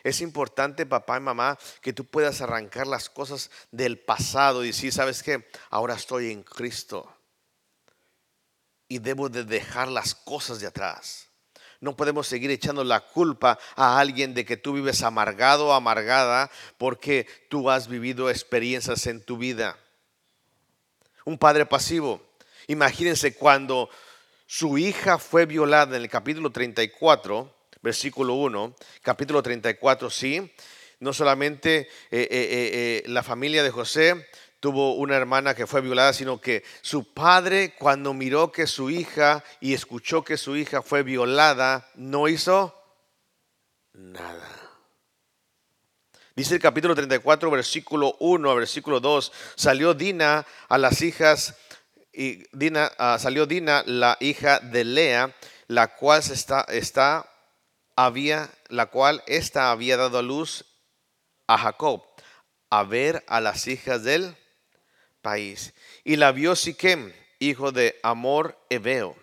Es 0.02 0.20
importante, 0.20 0.86
papá 0.86 1.16
y 1.16 1.20
mamá, 1.20 1.58
que 1.80 1.92
tú 1.92 2.04
puedas 2.04 2.40
arrancar 2.40 2.86
las 2.86 3.08
cosas 3.08 3.50
del 3.70 3.98
pasado 3.98 4.62
y 4.62 4.68
decir, 4.68 4.92
¿sabes 4.92 5.22
qué? 5.22 5.48
Ahora 5.70 5.94
estoy 5.94 6.30
en 6.30 6.42
Cristo. 6.42 7.15
Y 8.88 8.98
debo 8.98 9.28
de 9.28 9.44
dejar 9.44 9.88
las 9.88 10.14
cosas 10.14 10.60
de 10.60 10.66
atrás. 10.66 11.28
No 11.80 11.96
podemos 11.96 12.26
seguir 12.26 12.50
echando 12.50 12.84
la 12.84 13.00
culpa 13.00 13.58
a 13.74 13.98
alguien 13.98 14.32
de 14.32 14.44
que 14.44 14.56
tú 14.56 14.72
vives 14.72 15.02
amargado 15.02 15.68
o 15.68 15.72
amargada 15.72 16.50
porque 16.78 17.26
tú 17.50 17.70
has 17.70 17.88
vivido 17.88 18.30
experiencias 18.30 19.06
en 19.06 19.22
tu 19.22 19.36
vida. 19.36 19.78
Un 21.24 21.38
padre 21.38 21.66
pasivo. 21.66 22.22
Imagínense 22.66 23.34
cuando 23.34 23.90
su 24.46 24.78
hija 24.78 25.18
fue 25.18 25.44
violada 25.44 25.96
en 25.96 26.02
el 26.02 26.08
capítulo 26.08 26.50
34 26.50 27.56
versículo 27.86 28.34
1, 28.34 28.74
capítulo 29.00 29.40
34, 29.42 30.10
sí. 30.10 30.52
No 30.98 31.12
solamente 31.12 31.80
eh, 31.80 31.88
eh, 32.10 32.28
eh, 32.30 33.02
la 33.06 33.22
familia 33.22 33.62
de 33.62 33.70
José 33.70 34.26
tuvo 34.66 34.96
una 34.96 35.14
hermana 35.14 35.54
que 35.54 35.64
fue 35.64 35.80
violada, 35.80 36.12
sino 36.12 36.40
que 36.40 36.64
su 36.82 37.04
padre 37.14 37.76
cuando 37.78 38.12
miró 38.12 38.50
que 38.50 38.66
su 38.66 38.90
hija 38.90 39.44
y 39.60 39.74
escuchó 39.74 40.24
que 40.24 40.36
su 40.36 40.56
hija 40.56 40.82
fue 40.82 41.04
violada, 41.04 41.88
no 41.94 42.26
hizo 42.26 42.74
nada. 43.92 44.50
Dice 46.34 46.56
el 46.56 46.60
capítulo 46.60 46.96
34, 46.96 47.48
versículo 47.48 48.16
1 48.18 48.50
a 48.50 48.54
versículo 48.56 48.98
2, 48.98 49.30
salió 49.54 49.94
Dina 49.94 50.44
a 50.68 50.78
las 50.78 51.00
hijas, 51.00 51.54
y 52.12 52.42
Dina, 52.50 52.90
ah, 52.98 53.18
salió 53.20 53.46
Dina, 53.46 53.84
la 53.86 54.16
hija 54.18 54.58
de 54.58 54.82
Lea, 54.82 55.32
la 55.68 55.94
cual 55.94 56.24
está, 56.28 56.62
está, 56.62 57.30
había, 57.94 58.50
la 58.68 58.86
cual 58.86 59.22
esta 59.28 59.70
había 59.70 59.96
dado 59.96 60.18
a 60.18 60.22
luz 60.22 60.64
a 61.46 61.56
Jacob, 61.56 62.02
a 62.68 62.82
ver 62.82 63.22
a 63.28 63.40
las 63.40 63.68
hijas 63.68 64.02
del 64.02 64.36
Y 66.04 66.16
la 66.16 66.30
vio 66.30 66.54
Siquem, 66.54 67.12
hijo 67.40 67.72
de 67.72 67.98
Amor 68.04 68.56
Ebeo, 68.70 69.16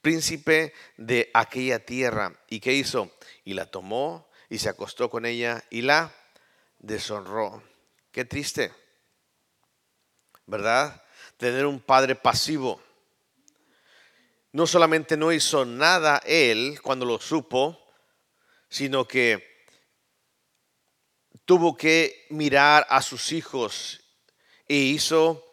príncipe 0.00 0.72
de 0.96 1.30
aquella 1.34 1.84
tierra. 1.84 2.38
¿Y 2.48 2.60
qué 2.60 2.74
hizo? 2.74 3.10
Y 3.44 3.54
la 3.54 3.66
tomó 3.66 4.28
y 4.48 4.58
se 4.58 4.68
acostó 4.68 5.10
con 5.10 5.26
ella 5.26 5.64
y 5.70 5.82
la 5.82 6.14
deshonró. 6.78 7.62
Qué 8.12 8.24
triste, 8.24 8.72
¿verdad? 10.46 11.02
Tener 11.36 11.66
un 11.66 11.80
padre 11.80 12.14
pasivo. 12.14 12.80
No 14.52 14.66
solamente 14.66 15.16
no 15.16 15.32
hizo 15.32 15.64
nada 15.64 16.22
él 16.24 16.80
cuando 16.82 17.04
lo 17.04 17.18
supo, 17.20 17.84
sino 18.68 19.06
que 19.06 19.66
tuvo 21.44 21.76
que 21.76 22.26
mirar 22.30 22.86
a 22.88 23.02
sus 23.02 23.32
hijos 23.32 24.00
e 24.68 24.76
hizo 24.76 25.47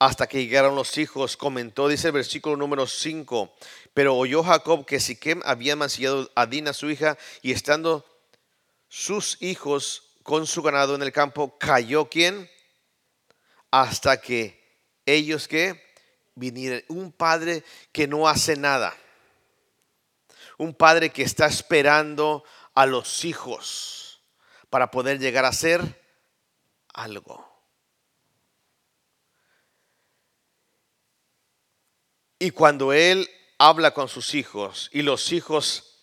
hasta 0.00 0.26
que 0.26 0.38
llegaron 0.38 0.74
los 0.74 0.98
hijos. 0.98 1.36
Comentó, 1.36 1.86
dice 1.86 2.08
el 2.08 2.14
versículo 2.14 2.56
número 2.56 2.88
5, 2.88 3.54
pero 3.94 4.16
oyó 4.16 4.42
Jacob 4.42 4.84
que 4.86 4.98
Siquem 4.98 5.42
había 5.44 5.76
mancillado 5.76 6.32
a 6.34 6.46
Dina 6.46 6.72
su 6.72 6.90
hija 6.90 7.16
y 7.42 7.52
estando 7.52 8.04
sus 8.88 9.40
hijos 9.40 10.16
con 10.24 10.46
su 10.46 10.62
ganado 10.62 10.94
en 10.94 11.02
el 11.02 11.12
campo, 11.12 11.56
cayó 11.58 12.08
quien 12.08 12.50
hasta 13.70 14.20
que 14.20 14.58
ellos 15.04 15.46
que 15.46 15.80
vinieran. 16.34 16.82
Un 16.88 17.12
padre 17.12 17.62
que 17.92 18.08
no 18.08 18.26
hace 18.26 18.56
nada. 18.56 18.96
Un 20.56 20.74
padre 20.74 21.10
que 21.10 21.22
está 21.22 21.46
esperando 21.46 22.42
a 22.74 22.86
los 22.86 23.24
hijos 23.26 24.22
para 24.70 24.90
poder 24.90 25.18
llegar 25.18 25.44
a 25.44 25.52
ser 25.52 26.02
algo. 26.94 27.49
Y 32.42 32.52
cuando 32.52 32.94
él 32.94 33.28
habla 33.58 33.92
con 33.92 34.08
sus 34.08 34.34
hijos 34.34 34.88
y 34.94 35.02
los 35.02 35.30
hijos 35.30 36.00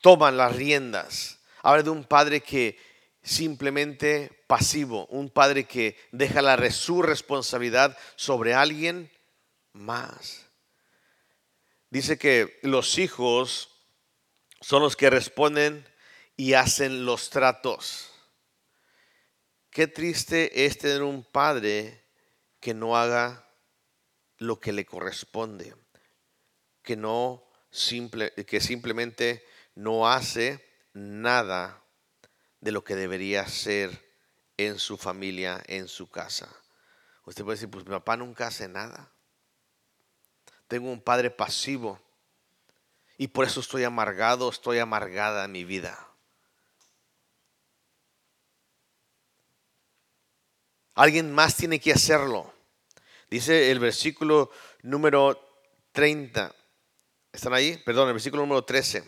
toman 0.00 0.36
las 0.36 0.56
riendas, 0.56 1.38
habla 1.62 1.84
de 1.84 1.90
un 1.90 2.02
padre 2.02 2.40
que 2.40 2.76
simplemente 3.22 4.44
pasivo, 4.48 5.06
un 5.06 5.30
padre 5.30 5.64
que 5.64 5.96
deja 6.10 6.42
la, 6.42 6.70
su 6.72 7.00
responsabilidad 7.00 7.96
sobre 8.16 8.54
alguien 8.54 9.08
más. 9.72 10.46
Dice 11.90 12.18
que 12.18 12.58
los 12.62 12.98
hijos 12.98 13.70
son 14.60 14.82
los 14.82 14.96
que 14.96 15.10
responden 15.10 15.86
y 16.36 16.54
hacen 16.54 17.04
los 17.06 17.30
tratos. 17.30 18.10
Qué 19.70 19.86
triste 19.86 20.66
es 20.66 20.76
tener 20.76 21.04
un 21.04 21.22
padre 21.22 22.04
que 22.58 22.74
no 22.74 22.96
haga 22.96 23.47
lo 24.38 24.60
que 24.60 24.72
le 24.72 24.86
corresponde, 24.86 25.74
que 26.82 26.96
no 26.96 27.44
simple, 27.70 28.32
que 28.32 28.60
simplemente 28.60 29.44
no 29.74 30.08
hace 30.08 30.64
nada 30.92 31.82
de 32.60 32.72
lo 32.72 32.84
que 32.84 32.96
debería 32.96 33.46
ser 33.46 34.08
en 34.56 34.78
su 34.78 34.96
familia, 34.96 35.62
en 35.66 35.88
su 35.88 36.10
casa. 36.10 36.48
Usted 37.24 37.44
puede 37.44 37.56
decir, 37.56 37.70
pues 37.70 37.84
mi 37.84 37.90
papá 37.90 38.16
nunca 38.16 38.46
hace 38.46 38.68
nada. 38.68 39.12
Tengo 40.66 40.90
un 40.90 41.00
padre 41.00 41.30
pasivo 41.30 42.00
y 43.16 43.28
por 43.28 43.44
eso 43.44 43.60
estoy 43.60 43.84
amargado, 43.84 44.48
estoy 44.48 44.78
amargada 44.78 45.44
en 45.44 45.52
mi 45.52 45.64
vida. 45.64 46.08
Alguien 50.94 51.32
más 51.32 51.56
tiene 51.56 51.78
que 51.80 51.92
hacerlo. 51.92 52.52
Dice 53.30 53.70
el 53.70 53.78
versículo 53.78 54.50
número 54.82 55.38
30. 55.92 56.54
¿Están 57.32 57.52
ahí? 57.52 57.76
Perdón, 57.84 58.08
el 58.08 58.14
versículo 58.14 58.42
número 58.42 58.64
13. 58.64 59.04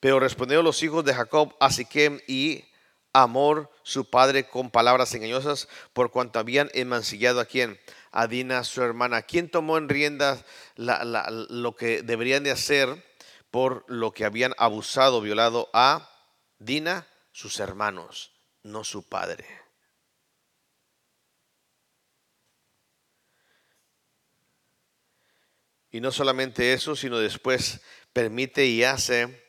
Pero 0.00 0.20
respondieron 0.20 0.64
los 0.64 0.82
hijos 0.82 1.04
de 1.04 1.14
Jacob 1.14 1.54
a 1.58 1.70
Siquem 1.70 2.20
y 2.26 2.64
Amor, 3.12 3.70
su 3.82 4.10
padre, 4.10 4.48
con 4.48 4.70
palabras 4.70 5.14
engañosas, 5.14 5.68
por 5.92 6.10
cuanto 6.10 6.38
habían 6.38 6.70
emancillado 6.74 7.40
a 7.40 7.46
quien? 7.46 7.80
A 8.12 8.26
Dina, 8.26 8.62
su 8.64 8.82
hermana. 8.82 9.22
¿Quién 9.22 9.50
tomó 9.50 9.78
en 9.78 9.88
rienda 9.88 10.44
lo 10.76 11.74
que 11.74 12.02
deberían 12.02 12.44
de 12.44 12.50
hacer 12.50 13.04
por 13.50 13.84
lo 13.88 14.12
que 14.12 14.24
habían 14.24 14.54
abusado, 14.58 15.20
violado 15.20 15.68
a 15.72 16.08
Dina? 16.58 17.06
Sus 17.32 17.60
hermanos, 17.60 18.32
no 18.62 18.84
su 18.84 19.08
padre. 19.08 19.67
Y 25.90 26.00
no 26.00 26.12
solamente 26.12 26.72
eso, 26.72 26.94
sino 26.94 27.18
después 27.18 27.80
permite 28.12 28.66
y 28.66 28.84
hace 28.84 29.44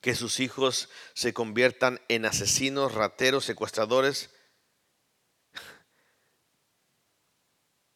que 0.00 0.14
sus 0.14 0.40
hijos 0.40 0.88
se 1.14 1.32
conviertan 1.32 2.00
en 2.08 2.26
asesinos, 2.26 2.94
rateros, 2.94 3.44
secuestradores, 3.44 4.30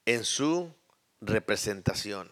en 0.06 0.24
su 0.24 0.74
representación. 1.20 2.30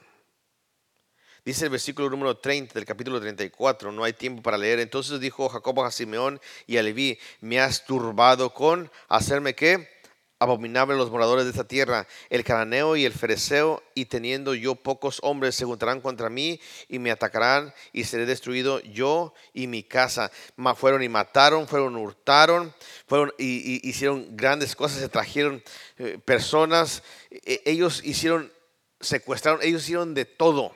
Dice 1.44 1.64
el 1.64 1.70
versículo 1.70 2.10
número 2.10 2.36
30 2.36 2.74
del 2.74 2.84
capítulo 2.84 3.20
34, 3.20 3.90
no 3.92 4.04
hay 4.04 4.12
tiempo 4.12 4.42
para 4.42 4.58
leer. 4.58 4.80
Entonces 4.80 5.18
dijo 5.18 5.48
Jacob 5.48 5.80
a 5.80 5.90
Simeón 5.90 6.40
y 6.66 6.76
a 6.76 6.82
Leví, 6.82 7.18
me 7.40 7.60
has 7.60 7.86
turbado 7.86 8.52
con 8.52 8.90
hacerme 9.08 9.54
qué? 9.54 9.97
Abominable 10.38 10.96
los 10.96 11.10
moradores 11.10 11.44
de 11.44 11.50
esta 11.50 11.66
tierra, 11.66 12.06
el 12.30 12.44
cananeo 12.44 12.96
y 12.96 13.04
el 13.04 13.12
fereceo, 13.12 13.82
y 13.94 14.06
teniendo 14.06 14.54
yo 14.54 14.76
pocos 14.76 15.18
hombres 15.22 15.54
se 15.54 15.64
juntarán 15.64 16.00
contra 16.00 16.30
mí 16.30 16.60
y 16.88 16.98
me 16.98 17.10
atacarán 17.10 17.74
y 17.92 18.04
seré 18.04 18.26
destruido 18.26 18.80
yo 18.80 19.34
y 19.52 19.66
mi 19.66 19.82
casa. 19.82 20.30
fueron 20.76 21.02
y 21.02 21.08
mataron, 21.08 21.66
fueron 21.66 21.96
hurtaron, 21.96 22.74
fueron 23.06 23.32
y, 23.38 23.86
hicieron 23.88 24.36
grandes 24.36 24.76
cosas, 24.76 25.00
se 25.00 25.08
trajeron 25.08 25.62
eh, 25.96 26.18
personas, 26.24 27.02
e, 27.30 27.62
ellos 27.64 28.02
hicieron, 28.04 28.52
secuestraron, 29.00 29.60
ellos 29.62 29.82
hicieron 29.82 30.14
de 30.14 30.24
todo. 30.24 30.74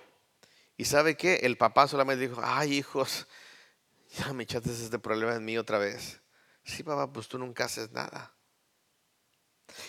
¿Y 0.76 0.84
sabe 0.84 1.16
qué? 1.16 1.40
El 1.42 1.56
papá 1.56 1.86
solamente 1.86 2.26
dijo, 2.26 2.40
ay 2.42 2.74
hijos, 2.74 3.28
ya 4.16 4.32
me 4.32 4.42
echaste 4.42 4.70
este 4.70 4.98
problema 4.98 5.34
en 5.34 5.44
mí 5.44 5.56
otra 5.56 5.78
vez. 5.78 6.20
Sí, 6.64 6.82
papá, 6.82 7.12
pues 7.12 7.28
tú 7.28 7.38
nunca 7.38 7.64
haces 7.64 7.92
nada. 7.92 8.32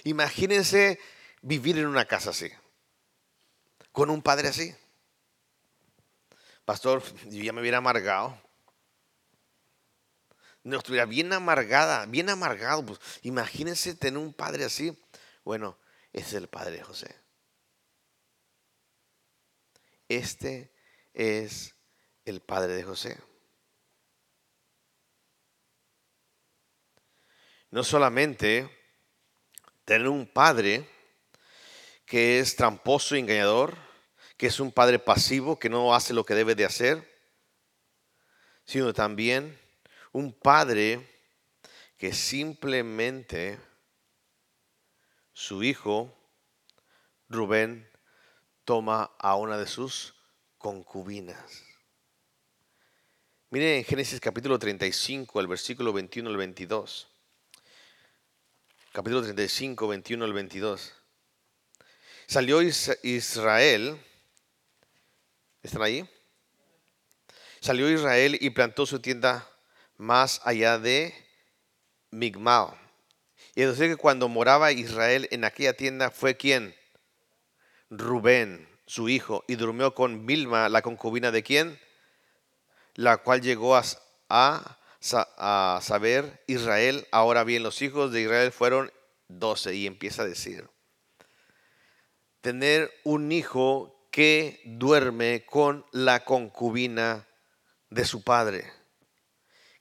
Imagínense 0.04 1.00
vivir 1.42 1.78
en 1.78 1.88
una 1.88 2.06
casa 2.06 2.32
así, 2.32 2.52
con 3.92 4.10
un 4.10 4.22
padre 4.22 4.48
así. 4.48 4.76
Pastor, 6.66 7.04
yo 7.30 7.44
ya 7.44 7.54
me 7.54 7.62
hubiera 7.62 7.78
amargado. 7.80 8.40
No 10.64 10.78
estuviera 10.78 11.06
bien 11.06 11.34
amargada, 11.34 12.06
bien 12.06 12.30
amargado. 12.30 12.86
Pues, 12.86 13.00
imagínense 13.22 13.96
tener 13.96 14.18
un 14.18 14.34
padre 14.34 14.64
así. 14.64 14.98
Bueno, 15.44 15.78
ese 16.14 16.28
es 16.28 16.34
el 16.36 16.48
padre 16.48 16.78
de 16.78 16.84
José. 16.84 17.16
Este 20.08 20.72
es 21.14 21.76
el 22.24 22.42
padre 22.42 22.74
de 22.74 22.84
José. 22.84 23.20
No 27.72 27.84
solamente 27.84 28.70
tener 29.86 30.08
un 30.08 30.26
padre 30.26 30.88
que 32.06 32.40
es 32.40 32.56
tramposo 32.56 33.16
y 33.16 33.20
engañador, 33.20 33.78
que 34.38 34.48
es 34.48 34.60
un 34.60 34.72
padre 34.72 35.00
pasivo, 35.00 35.60
que 35.60 35.70
no 35.70 35.96
hace 35.96 36.14
lo 36.14 36.26
que 36.26 36.36
debe 36.36 36.56
de 36.56 36.66
hacer, 36.66 37.10
sino 38.66 38.94
también 38.94 39.58
un 40.12 40.34
padre 40.34 41.08
que 41.98 42.14
simplemente 42.14 43.60
su 45.34 45.64
hijo, 45.64 46.14
Rubén, 47.30 47.90
toma 48.66 49.12
a 49.20 49.36
una 49.36 49.58
de 49.58 49.68
sus 49.68 50.14
concubinas. 50.58 51.64
Miren 53.50 53.78
en 53.78 53.84
Génesis 53.84 54.20
capítulo 54.20 54.58
35, 54.58 55.40
el 55.40 55.48
versículo 55.48 55.94
21 55.94 56.30
al 56.30 56.38
22 56.38 57.13
capítulo 58.94 59.24
35, 59.24 59.88
21 59.88 60.24
al 60.24 60.34
22. 60.34 60.94
Salió 62.28 62.62
Israel, 62.62 64.00
¿están 65.64 65.82
ahí? 65.82 66.08
Salió 67.60 67.90
Israel 67.90 68.38
y 68.40 68.52
plantó 68.52 68.86
su 68.86 69.00
tienda 69.00 69.50
más 69.98 70.42
allá 70.44 70.78
de 70.78 71.12
Migmal, 72.12 72.68
Y 73.56 73.64
entonces 73.64 73.90
que 73.90 73.96
cuando 73.96 74.30
moraba 74.30 74.72
Israel 74.72 75.28
en 75.32 75.44
aquella 75.44 75.74
tienda 75.74 76.12
fue 76.12 76.38
quien? 76.38 76.76
Rubén, 77.90 78.70
su 78.86 79.10
hijo, 79.10 79.44
y 79.48 79.56
durmió 79.56 79.96
con 79.96 80.24
Milma, 80.24 80.70
la 80.70 80.84
concubina 80.84 81.32
de 81.32 81.42
quién? 81.42 81.80
La 82.94 83.18
cual 83.18 83.42
llegó 83.42 83.76
a, 83.76 84.80
a, 85.12 85.80
saber 85.82 86.44
Israel. 86.48 87.08
Ahora 87.12 87.44
bien, 87.44 87.64
los 87.64 87.82
hijos 87.82 88.12
de 88.12 88.22
Israel 88.22 88.52
fueron 88.52 88.92
doce. 89.28 89.76
Y 89.76 89.88
empieza 89.88 90.22
a 90.22 90.26
decir, 90.26 90.70
tener 92.42 92.92
un 93.04 93.32
hijo 93.32 94.08
que 94.12 94.62
duerme 94.66 95.46
con 95.46 95.86
la 95.92 96.24
concubina 96.24 97.28
de 97.90 98.06
su 98.06 98.24
padre. 98.24 98.72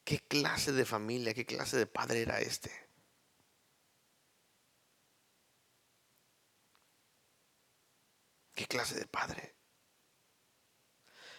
¿Qué 0.05 0.19
clase 0.19 0.73
de 0.73 0.85
familia, 0.85 1.35
qué 1.35 1.47
clase 1.47 1.77
de 1.77 1.87
padre 1.87 2.23
era 2.23 2.41
este? 2.41 2.73
¿Qué 8.55 8.67
clase 8.67 8.97
de 8.97 9.07
padre? 9.07 9.55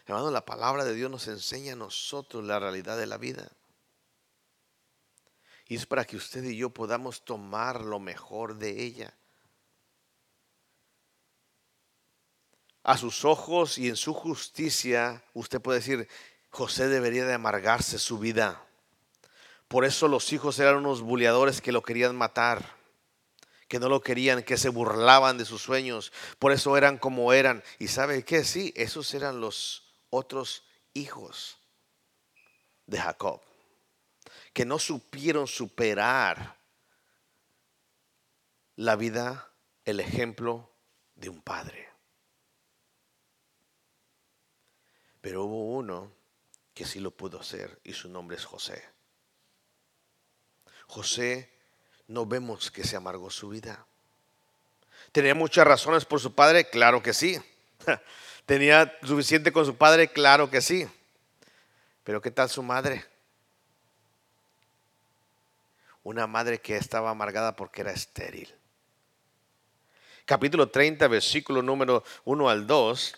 Hermano, 0.05 0.31
la 0.31 0.45
palabra 0.45 0.83
de 0.83 0.93
Dios 0.93 1.09
nos 1.09 1.27
enseña 1.27 1.73
a 1.73 1.77
nosotros 1.77 2.43
la 2.43 2.59
realidad 2.59 2.97
de 2.97 3.07
la 3.07 3.17
vida. 3.17 3.51
Y 5.73 5.75
es 5.75 5.87
para 5.87 6.05
que 6.05 6.17
usted 6.17 6.43
y 6.43 6.55
yo 6.55 6.69
podamos 6.69 7.25
tomar 7.25 7.81
lo 7.81 7.99
mejor 7.99 8.57
de 8.57 8.83
ella. 8.83 9.11
A 12.83 12.95
sus 12.95 13.25
ojos 13.25 13.79
y 13.79 13.89
en 13.89 13.95
su 13.95 14.13
justicia, 14.13 15.23
usted 15.33 15.59
puede 15.59 15.79
decir, 15.79 16.07
José 16.51 16.89
debería 16.89 17.25
de 17.25 17.33
amargarse 17.33 17.97
su 17.97 18.19
vida. 18.19 18.63
Por 19.67 19.83
eso 19.83 20.07
los 20.07 20.31
hijos 20.31 20.59
eran 20.59 20.75
unos 20.75 21.01
buleadores 21.01 21.59
que 21.59 21.71
lo 21.71 21.81
querían 21.81 22.15
matar 22.15 22.77
que 23.67 23.79
no 23.79 23.89
lo 23.89 24.01
querían, 24.01 24.43
que 24.43 24.57
se 24.57 24.69
burlaban 24.69 25.39
de 25.39 25.45
sus 25.45 25.63
sueños, 25.63 26.13
por 26.37 26.51
eso 26.51 26.77
eran 26.77 26.99
como 26.99 27.33
eran. 27.33 27.63
Y 27.79 27.87
sabe 27.87 28.23
qué, 28.23 28.43
sí, 28.43 28.71
esos 28.75 29.11
eran 29.15 29.41
los 29.41 29.95
otros 30.11 30.63
hijos 30.93 31.57
de 32.85 32.99
Jacob, 32.99 33.41
que 34.53 34.65
no 34.65 34.77
supieron 34.77 35.47
superar 35.47 36.55
la 38.75 38.95
vida, 38.95 39.51
el 39.83 39.99
ejemplo 39.99 40.71
de 41.15 41.29
un 41.29 41.41
padre. 41.41 41.89
Pero 45.21 45.45
hubo 45.45 45.73
uno 45.73 46.11
que 46.73 46.85
sí 46.85 46.99
lo 46.99 47.11
pudo 47.11 47.39
hacer 47.39 47.79
y 47.83 47.93
su 47.93 48.09
nombre 48.09 48.37
es 48.37 48.45
José. 48.45 48.83
José 50.87 51.51
no 52.07 52.25
vemos 52.25 52.69
que 52.69 52.83
se 52.83 52.95
amargó 52.95 53.29
su 53.29 53.49
vida. 53.49 53.85
¿Tenía 55.11 55.33
muchas 55.33 55.65
razones 55.65 56.05
por 56.05 56.19
su 56.19 56.33
padre? 56.33 56.69
Claro 56.69 57.01
que 57.01 57.13
sí. 57.13 57.39
¿Tenía 58.45 58.97
suficiente 59.03 59.51
con 59.51 59.65
su 59.65 59.75
padre? 59.75 60.09
Claro 60.09 60.49
que 60.49 60.61
sí. 60.61 60.87
Pero 62.03 62.21
¿qué 62.21 62.31
tal 62.31 62.49
su 62.49 62.61
madre? 62.61 63.12
Una 66.03 66.27
madre 66.27 66.59
que 66.59 66.75
estaba 66.75 67.09
amargada 67.09 67.55
porque 67.55 67.81
era 67.81 67.91
estéril. 67.91 68.53
Capítulo 70.25 70.69
30, 70.69 71.07
versículo 71.07 71.61
número 71.61 72.03
1 72.25 72.49
al 72.49 72.67
2. 72.67 73.15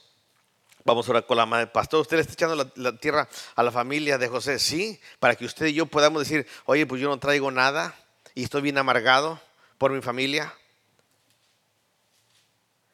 Vamos 0.84 1.08
a 1.08 1.12
orar 1.12 1.26
con 1.26 1.38
la 1.38 1.45
madre. 1.45 1.67
Pastor, 1.67 2.02
usted 2.02 2.17
le 2.17 2.21
está 2.21 2.34
echando 2.34 2.56
la, 2.56 2.71
la, 2.76 2.98
tierra 2.98 3.28
a 3.56 3.63
la 3.63 3.71
familia 3.71 4.17
de 4.17 4.28
José. 4.28 4.60
Sí, 4.60 5.00
para 5.19 5.36
que 5.36 5.45
usted 5.45 5.65
y 5.67 5.74
yo 5.74 5.88
podamos 5.88 6.21
decir, 6.21 6.48
oye, 6.65 6.86
pues 6.86 7.02
yo 7.02 7.10
no 7.10 7.17
traigo 7.17 7.50
nada 7.50 7.95
y 8.36 8.43
estoy 8.43 8.62
bien 8.62 8.78
amargado 8.78 9.39
por 9.78 9.91
mi 9.91 10.02
familia. 10.02 10.54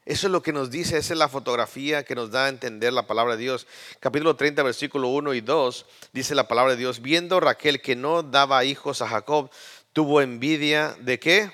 Eso 0.04 0.28
es 0.28 0.32
lo 0.32 0.42
que 0.42 0.52
nos 0.52 0.72
dice, 0.72 0.98
esa 0.98 1.14
es 1.14 1.20
la 1.20 1.30
fotografía 1.30 2.04
que 2.04 2.16
nos 2.16 2.32
da 2.32 2.46
a 2.46 2.50
entender 2.50 2.92
la 2.92 3.06
palabra 3.06 3.36
de 3.36 3.44
Dios. 3.44 3.68
Capítulo 4.00 4.36
30, 4.36 4.64
versículo 4.64 5.10
1 5.10 5.36
y 5.36 5.42
2, 5.42 5.86
dice 6.12 6.34
la 6.34 6.48
palabra 6.48 6.72
de 6.72 6.80
Dios, 6.80 7.02
viendo 7.02 7.40
Raquel 7.40 7.82
que 7.82 7.96
no 7.96 8.24
daba 8.24 8.66
hijos 8.66 9.04
a 9.04 9.08
Jacob, 9.08 9.52
tuvo 9.94 10.22
envidia 10.22 10.96
de 11.00 11.20
qué? 11.20 11.52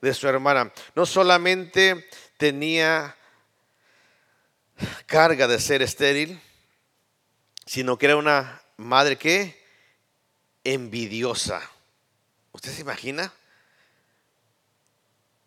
De 0.00 0.14
su 0.14 0.28
hermana. 0.28 0.72
No 0.94 1.06
solamente 1.06 2.08
tenía 2.36 3.16
carga 5.06 5.48
de 5.48 5.60
ser 5.60 5.82
estéril, 5.82 6.40
sino 7.66 7.98
que 7.98 8.06
era 8.06 8.16
una 8.16 8.62
madre 8.76 9.16
que 9.16 9.60
envidiosa. 10.64 11.60
¿Usted 12.52 12.72
se 12.72 12.80
imagina? 12.80 13.32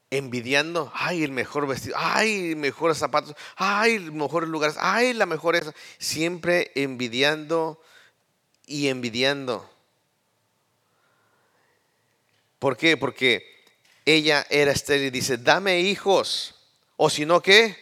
Envidiando, 0.10 0.92
ay, 0.94 1.24
el 1.24 1.32
mejor 1.32 1.68
vestido, 1.68 1.96
ay, 1.98 2.56
mejores 2.56 2.98
zapatos, 2.98 3.36
ay, 3.56 4.00
mejores 4.00 4.50
lugares, 4.50 4.76
ay, 4.80 5.14
la 5.14 5.26
mejor 5.26 5.56
esa. 5.56 5.74
Siempre 6.00 6.72
envidiando 6.76 7.82
y 8.66 8.90
envidiando. 8.90 9.70
¿Por 12.62 12.78
qué? 12.78 12.96
Porque 12.96 13.66
ella 14.06 14.46
era 14.48 14.72
estéril 14.72 15.08
y 15.08 15.10
dice, 15.10 15.38
dame 15.38 15.80
hijos. 15.80 16.54
O 16.96 17.10
si 17.10 17.26
no, 17.26 17.42
¿qué? 17.42 17.76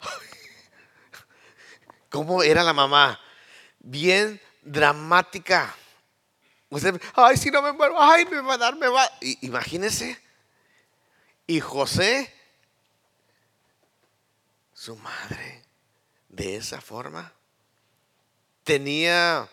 ¿Cómo 2.08 2.42
era 2.42 2.64
la 2.64 2.72
mamá? 2.72 3.20
Bien 3.78 4.40
dramática. 4.62 5.76
Usted, 6.70 6.98
ay, 7.14 7.36
si 7.36 7.50
no 7.50 7.60
me 7.60 7.72
muero, 7.72 8.00
ay, 8.00 8.24
me 8.24 8.40
va 8.40 8.54
a 8.54 8.56
dar, 8.56 8.74
me 8.74 8.88
va. 8.88 9.06
imagínese. 9.42 10.18
Y 11.46 11.60
José, 11.60 12.32
su 14.72 14.96
madre, 14.96 15.62
de 16.30 16.56
esa 16.56 16.80
forma, 16.80 17.34
tenía 18.64 19.46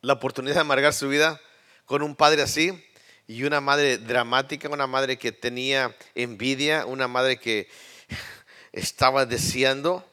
la 0.00 0.14
oportunidad 0.14 0.56
de 0.56 0.60
amargar 0.62 0.92
su 0.92 1.08
vida 1.08 1.40
con 1.88 2.02
un 2.02 2.14
padre 2.14 2.42
así 2.42 2.84
y 3.26 3.44
una 3.44 3.62
madre 3.62 3.96
dramática, 3.96 4.68
una 4.68 4.86
madre 4.86 5.16
que 5.16 5.32
tenía 5.32 5.96
envidia, 6.14 6.84
una 6.84 7.08
madre 7.08 7.38
que 7.38 7.66
estaba 8.72 9.24
deseando. 9.24 10.04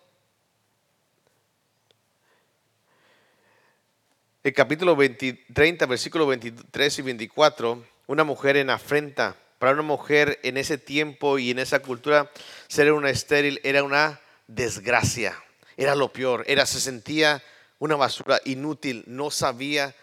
El 4.41 4.53
capítulo 4.53 4.97
30, 4.97 5.85
versículo 5.85 6.25
23 6.27 6.99
y 6.99 7.01
24, 7.01 7.85
una 8.07 8.23
mujer 8.23 8.55
en 8.55 8.69
afrenta. 8.69 9.35
Para 9.59 9.73
una 9.73 9.81
mujer 9.81 10.39
en 10.43 10.55
ese 10.55 10.77
tiempo 10.77 11.39
y 11.39 11.51
en 11.51 11.59
esa 11.59 11.79
cultura, 11.79 12.31
ser 12.69 12.93
una 12.93 13.09
estéril 13.09 13.59
era 13.63 13.83
una 13.83 14.21
desgracia, 14.47 15.43
era 15.75 15.95
lo 15.95 16.13
peor, 16.13 16.45
era, 16.47 16.65
se 16.65 16.79
sentía 16.79 17.43
una 17.79 17.95
basura 17.95 18.39
inútil, 18.45 19.03
no 19.07 19.29
sabía 19.31 19.93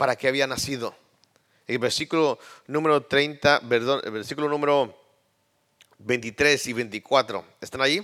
para 0.00 0.16
qué 0.16 0.28
había 0.28 0.46
nacido. 0.46 0.96
El 1.66 1.78
versículo 1.78 2.38
número 2.66 3.02
30, 3.02 3.60
perdón, 3.68 4.00
el 4.02 4.12
versículo 4.12 4.48
número 4.48 4.98
23 5.98 6.68
y 6.68 6.72
24, 6.72 7.44
¿están 7.60 7.82
allí? 7.82 8.02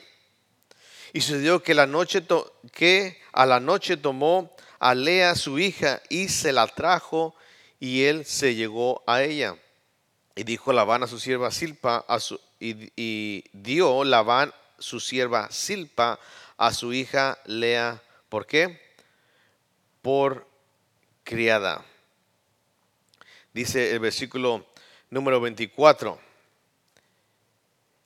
Y 1.15 1.23
sucedió 1.23 1.63
que, 1.63 1.73
la 1.73 1.87
noche 1.87 2.23
que 2.71 3.19
a 3.33 3.47
la 3.47 3.61
noche 3.61 3.97
tomó 3.97 4.55
a 4.79 4.95
Lea 4.95 5.35
su 5.37 5.59
hija 5.59 6.03
y 6.11 6.29
se 6.29 6.53
la 6.53 6.67
trajo 6.67 7.35
y 7.81 8.03
él 8.03 8.27
se 8.27 8.55
llegó 8.55 9.03
a 9.07 9.23
ella. 9.23 9.57
Y 10.35 10.45
dijo 10.45 10.75
Labán 10.75 11.03
a 11.03 11.07
su 11.07 11.19
sierva 11.19 11.51
Silpa 11.51 12.05
a 12.09 12.21
su, 12.21 12.39
y, 12.61 12.93
y 12.95 13.45
dio 13.55 14.05
Labán 14.05 14.53
su 14.79 15.01
sierva 15.01 15.51
Silpa 15.51 16.21
a 16.59 16.75
su 16.75 16.93
hija 16.93 17.39
Lea. 17.47 18.03
¿Por 18.29 18.45
qué? 18.47 18.83
Por 20.03 20.56
criada. 21.27 21.85
Dice 23.53 23.91
el 23.91 23.99
versículo 23.99 24.65
número 25.11 25.41
24 25.41 26.21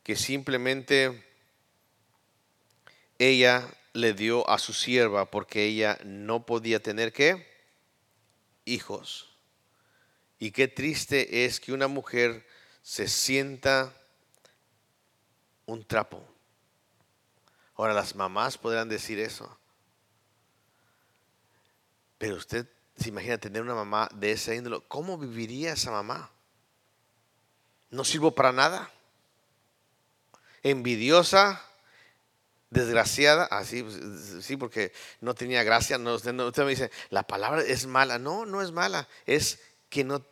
que 0.02 0.16
simplemente 0.16 1.22
ella 3.18 3.68
le 3.92 4.14
dio 4.14 4.48
a 4.48 4.59
su 4.59 4.72
sierva 4.72 5.30
porque 5.30 5.64
ella 5.64 5.98
no 6.02 6.46
podía 6.46 6.83
tener 6.83 7.12
qué? 7.12 7.46
Hijos. 8.64 9.37
Y 10.38 10.52
qué 10.52 10.66
triste 10.66 11.44
es 11.44 11.61
que 11.61 11.74
una 11.74 11.88
mujer 11.88 12.46
se 12.80 13.06
sienta 13.06 13.92
un 15.66 15.85
trapo. 15.85 16.26
Ahora 17.74 17.92
las 17.92 18.14
mamás 18.14 18.56
podrán 18.56 18.88
decir 18.88 19.18
eso. 19.18 19.59
Pero 22.16 22.37
usted 22.37 22.66
se 23.00 23.08
imagina 23.08 23.38
tener 23.38 23.62
una 23.62 23.74
mamá 23.74 24.08
de 24.14 24.32
ese 24.32 24.54
índole. 24.54 24.82
¿Cómo 24.86 25.16
viviría 25.16 25.72
esa 25.72 25.90
mamá? 25.90 26.30
No 27.90 28.04
sirvo 28.04 28.34
para 28.34 28.52
nada. 28.52 28.90
Envidiosa, 30.62 31.64
desgraciada, 32.68 33.44
así, 33.44 33.82
pues, 33.82 34.44
sí, 34.44 34.56
porque 34.58 34.92
no 35.22 35.34
tenía 35.34 35.62
gracia. 35.62 35.96
No, 35.96 36.14
usted, 36.14 36.34
me 36.34 36.70
dice, 36.70 36.90
la 37.08 37.22
palabra 37.22 37.62
es 37.62 37.86
mala. 37.86 38.18
No, 38.18 38.44
no 38.44 38.60
es 38.60 38.70
mala. 38.70 39.08
Es 39.24 39.60
que 39.88 40.04
no 40.04 40.22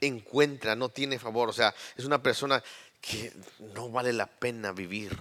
encuentra, 0.00 0.76
no 0.76 0.90
tiene 0.90 1.18
favor. 1.18 1.48
O 1.48 1.52
sea, 1.52 1.74
es 1.96 2.04
una 2.04 2.22
persona 2.22 2.62
que 3.00 3.32
no 3.74 3.90
vale 3.90 4.12
la 4.12 4.26
pena 4.26 4.70
vivir. 4.70 5.20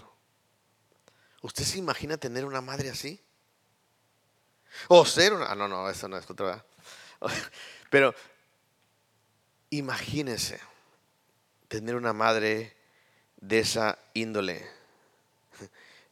¿Usted 1.41 1.63
se 1.63 1.79
imagina 1.79 2.17
tener 2.17 2.45
una 2.45 2.61
madre 2.61 2.91
así? 2.91 3.19
O 4.87 5.05
ser 5.05 5.33
una... 5.33 5.51
Ah, 5.51 5.55
no, 5.55 5.67
no, 5.67 5.89
eso 5.89 6.07
no 6.07 6.17
es 6.17 6.29
otra. 6.29 6.63
Pero 7.89 8.13
imagínese 9.69 10.59
tener 11.67 11.95
una 11.95 12.13
madre 12.13 12.73
de 13.37 13.59
esa 13.59 13.97
índole. 14.13 14.65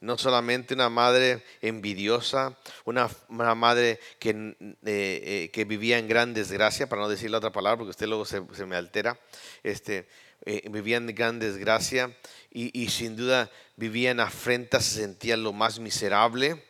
No 0.02 0.18
solamente 0.18 0.74
una 0.74 0.90
madre 0.90 1.44
envidiosa, 1.62 2.58
una, 2.84 3.10
madre 3.30 4.00
que, 4.20 4.30
eh, 4.30 4.76
eh, 4.86 5.50
que, 5.52 5.66
vivía 5.66 5.98
en 5.98 6.08
gran 6.08 6.34
desgracia, 6.34 6.88
para 6.88 7.02
no 7.02 7.10
decir 7.10 7.32
la 7.32 7.38
otra 7.38 7.52
palabra, 7.52 7.78
porque 7.78 7.92
usted 7.92 8.08
luego 8.08 8.26
se, 8.26 8.42
me 8.66 8.76
altera, 8.76 9.18
este, 9.64 10.08
eh, 10.46 10.68
vivía 10.70 10.98
en 10.98 11.08
gran 11.08 11.40
desgracia 11.40 12.16
y, 12.52 12.78
y, 12.80 12.90
sin 12.90 13.16
duda 13.16 13.50
vivía 13.78 14.12
en 14.12 14.20
afrenta, 14.20 14.80
se 14.80 15.00
sentía 15.00 15.38
lo 15.38 15.54
más 15.54 15.80
miserable, 15.80 16.64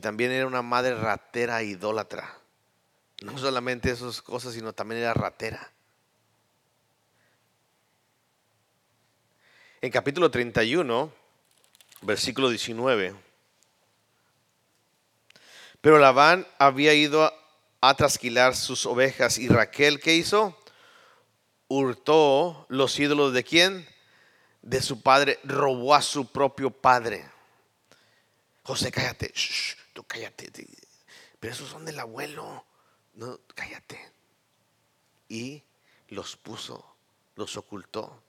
también 0.00 0.30
era 0.30 0.46
una 0.46 0.62
madre 0.62 0.94
ratera 0.94 1.62
idólatra. 1.62 2.36
No 3.22 3.38
solamente 3.38 3.90
esas 3.90 4.20
cosas, 4.20 4.52
sino 4.54 4.72
también 4.72 5.00
era 5.00 5.14
ratera. 5.14 5.72
En 9.80 9.90
capítulo 9.90 10.30
31, 10.30 11.10
versículo 12.02 12.50
19. 12.50 13.14
Pero 15.80 15.98
Labán 15.98 16.46
había 16.58 16.92
ido 16.92 17.32
a, 17.80 17.94
trasquilar 17.94 18.54
sus 18.54 18.84
ovejas 18.84 19.38
y 19.38 19.48
Raquel, 19.48 19.98
¿qué 19.98 20.14
hizo? 20.14 20.58
Hurtó 21.68 22.66
los 22.68 22.98
ídolos 22.98 23.32
de 23.32 23.44
quién? 23.44 23.88
De 24.60 24.82
su 24.82 25.00
padre, 25.00 25.38
robó 25.42 25.94
a 25.94 26.02
su 26.02 26.30
propio 26.30 26.70
padre. 26.70 27.29
José, 28.70 28.92
cállate, 28.92 29.34
tú 29.92 30.04
cállate. 30.04 30.48
Pero 31.40 31.52
esos 31.52 31.68
son 31.68 31.84
del 31.84 31.98
abuelo. 31.98 32.64
No, 33.14 33.40
cállate. 33.52 33.98
Y 35.28 35.64
los 36.10 36.36
puso, 36.36 36.94
los 37.34 37.56
ocultó. 37.56 38.22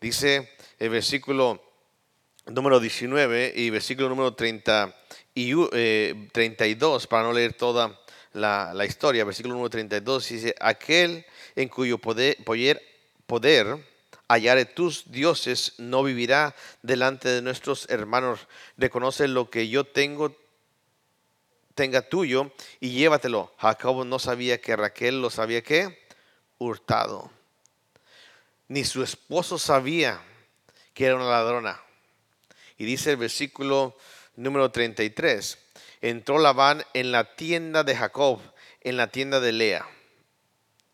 Dice 0.00 0.56
el 0.80 0.90
versículo 0.90 1.62
número 2.46 2.80
19 2.80 3.52
y 3.54 3.70
versículo 3.70 4.08
número 4.08 4.34
30 4.34 4.92
y, 5.34 5.54
32, 6.32 7.04
eh, 7.04 7.06
para 7.06 7.22
no 7.22 7.32
leer 7.32 7.52
toda 7.52 7.96
la, 8.32 8.84
historia, 8.84 9.24
versículo 9.24 9.54
número 9.54 9.70
32, 9.70 10.30
dice, 10.30 10.54
aquel 10.58 11.24
en 11.54 11.68
cuyo 11.68 11.98
poder, 11.98 12.38
poder, 12.44 13.86
poder 14.28 14.40
hallare 14.40 14.64
tus 14.66 15.10
dioses 15.10 15.72
no 15.78 16.02
vivirá 16.02 16.54
delante 16.82 17.28
de 17.28 17.42
nuestros 17.42 17.88
hermanos. 17.88 18.46
Reconoce 18.76 19.26
lo 19.26 19.48
que 19.48 19.68
yo 19.68 19.84
tengo, 19.84 20.36
tenga 21.74 22.02
tuyo 22.02 22.52
y 22.78 22.90
llévatelo. 22.90 23.52
Jacob 23.58 24.04
no 24.04 24.18
sabía 24.18 24.60
que 24.60 24.76
Raquel 24.76 25.22
lo 25.22 25.30
sabía 25.30 25.62
que 25.62 26.06
hurtado 26.58 27.30
ni 28.68 28.84
su 28.84 29.02
esposo 29.02 29.58
sabía 29.58 30.20
que 30.94 31.06
era 31.06 31.16
una 31.16 31.30
ladrona. 31.30 31.80
Y 32.76 32.84
dice 32.84 33.12
el 33.12 33.16
versículo 33.16 33.96
número 34.36 34.70
33, 34.70 35.58
entró 36.00 36.38
Labán 36.38 36.84
en 36.94 37.10
la 37.10 37.34
tienda 37.34 37.82
de 37.82 37.96
Jacob, 37.96 38.40
en 38.82 38.96
la 38.96 39.08
tienda 39.08 39.40
de 39.40 39.52
Lea, 39.52 39.86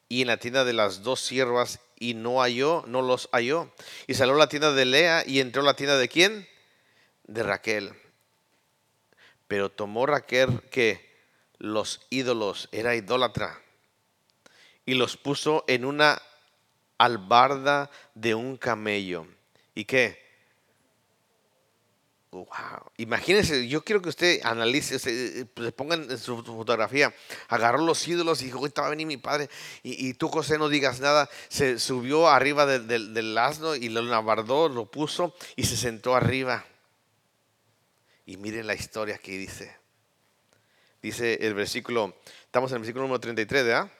y 0.09 0.23
en 0.23 0.29
la 0.29 0.39
tienda 0.39 0.65
de 0.65 0.73
las 0.73 1.03
dos 1.03 1.21
siervas, 1.21 1.81
y 2.05 2.15
no 2.15 2.43
halló, 2.43 2.85
no 2.87 3.01
los 3.01 3.29
halló. 3.33 3.73
Y 4.07 4.15
salió 4.15 4.35
a 4.35 4.39
la 4.39 4.49
tienda 4.49 4.73
de 4.73 4.85
Lea 4.85 5.25
y 5.27 5.41
entró 5.41 5.63
a 5.63 5.65
la 5.65 5.77
tienda 5.77 5.97
de 5.97 6.09
quién? 6.09 6.47
De 7.25 7.43
Raquel. 7.43 7.95
Pero 9.49 9.71
tomó 9.71 10.05
Raquel 10.05 10.61
que 10.71 11.15
los 11.59 12.07
ídolos, 12.11 12.69
era 12.73 12.95
idólatra, 12.95 13.59
y 14.85 14.95
los 14.95 15.17
puso 15.17 15.65
en 15.67 15.87
una 15.87 16.21
albarda 16.99 17.91
de 18.15 18.35
un 18.35 18.59
camello. 18.59 19.27
¿Y 19.75 19.87
qué? 19.87 20.24
Wow. 22.35 22.91
Imagínense, 22.97 23.69
yo 23.69 23.85
quiero 23.85 24.03
que 24.03 24.09
usted 24.09 24.41
analice, 24.43 24.99
se, 24.99 25.47
pues, 25.55 25.73
ponga 25.73 25.95
en 25.95 26.19
su 26.19 26.43
fotografía. 26.43 27.15
Agarró 27.47 27.79
los 27.79 28.09
ídolos 28.09 28.43
y 28.43 28.47
dijo, 28.47 28.59
ahorita 28.59 28.83
va 28.83 28.89
venir 28.89 29.07
mi 29.07 29.19
padre. 29.19 29.49
Y, 29.85 30.15
tú, 30.15 30.29
José, 30.29 30.59
no 30.59 30.69
digas 30.69 30.99
nada. 30.99 31.31
Se 31.49 31.79
subió 31.79 32.29
arriba 32.29 32.67
del, 32.67 33.39
asno 33.39 33.77
y 33.77 33.89
lo 33.89 34.03
navardó, 34.03 34.69
lo 34.69 34.87
puso 34.87 35.37
y 35.55 35.63
se 35.63 35.77
sentó 35.77 36.17
arriba. 36.17 36.65
Y 38.27 38.37
miren 38.37 38.67
la 38.67 38.75
historia 38.75 39.17
que 39.19 39.39
dice. 39.39 39.77
Dice 41.03 41.35
el 41.41 41.55
versículo, 41.55 42.17
estamos 42.47 42.73
en 42.73 42.77
el 42.77 42.81
versículo 42.81 43.05
número 43.05 43.21
33, 43.21 43.65
¿verdad? 43.65 43.93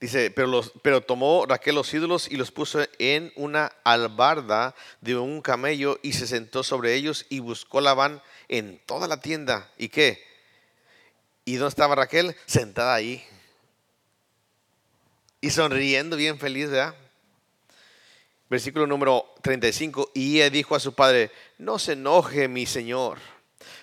Dice, 0.00 0.30
pero, 0.30 0.46
los, 0.46 0.72
pero 0.82 1.00
tomó 1.00 1.44
Raquel 1.46 1.74
los 1.74 1.92
ídolos 1.92 2.30
y 2.30 2.36
los 2.36 2.52
puso 2.52 2.86
en 2.98 3.32
una 3.34 3.72
albarda 3.82 4.76
de 5.00 5.16
un 5.16 5.42
camello 5.42 5.98
y 6.02 6.12
se 6.12 6.28
sentó 6.28 6.62
sobre 6.62 6.94
ellos 6.94 7.26
y 7.28 7.40
buscó 7.40 7.80
Labán 7.80 8.22
en 8.46 8.80
toda 8.86 9.08
la 9.08 9.20
tienda. 9.20 9.72
¿Y 9.76 9.88
qué? 9.88 10.24
¿Y 11.44 11.56
dónde 11.56 11.70
estaba 11.70 11.96
Raquel? 11.96 12.36
Sentada 12.46 12.94
ahí. 12.94 13.24
Y 15.40 15.50
sonriendo, 15.50 16.16
bien 16.16 16.38
feliz, 16.38 16.70
¿verdad? 16.70 16.94
Versículo 18.48 18.86
número 18.86 19.34
35. 19.42 20.12
Y 20.14 20.36
ella 20.36 20.50
dijo 20.50 20.76
a 20.76 20.80
su 20.80 20.94
padre, 20.94 21.32
no 21.58 21.78
se 21.78 21.92
enoje 21.92 22.46
mi 22.46 22.66
señor, 22.66 23.18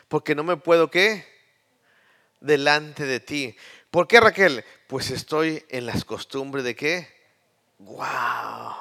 porque 0.07 0.33
no 0.33 0.43
me 0.43 0.55
puedo, 0.55 0.89
¿qué? 0.89 1.25
Delante 2.39 3.05
de 3.05 3.19
ti. 3.19 3.57
¿Por 3.91 4.07
qué 4.07 4.19
Raquel? 4.19 4.63
Pues 4.87 5.09
estoy 5.09 5.65
en 5.69 5.85
las 5.85 6.05
costumbres 6.05 6.63
de 6.63 6.75
qué? 6.75 7.07
¡Wow! 7.79 8.75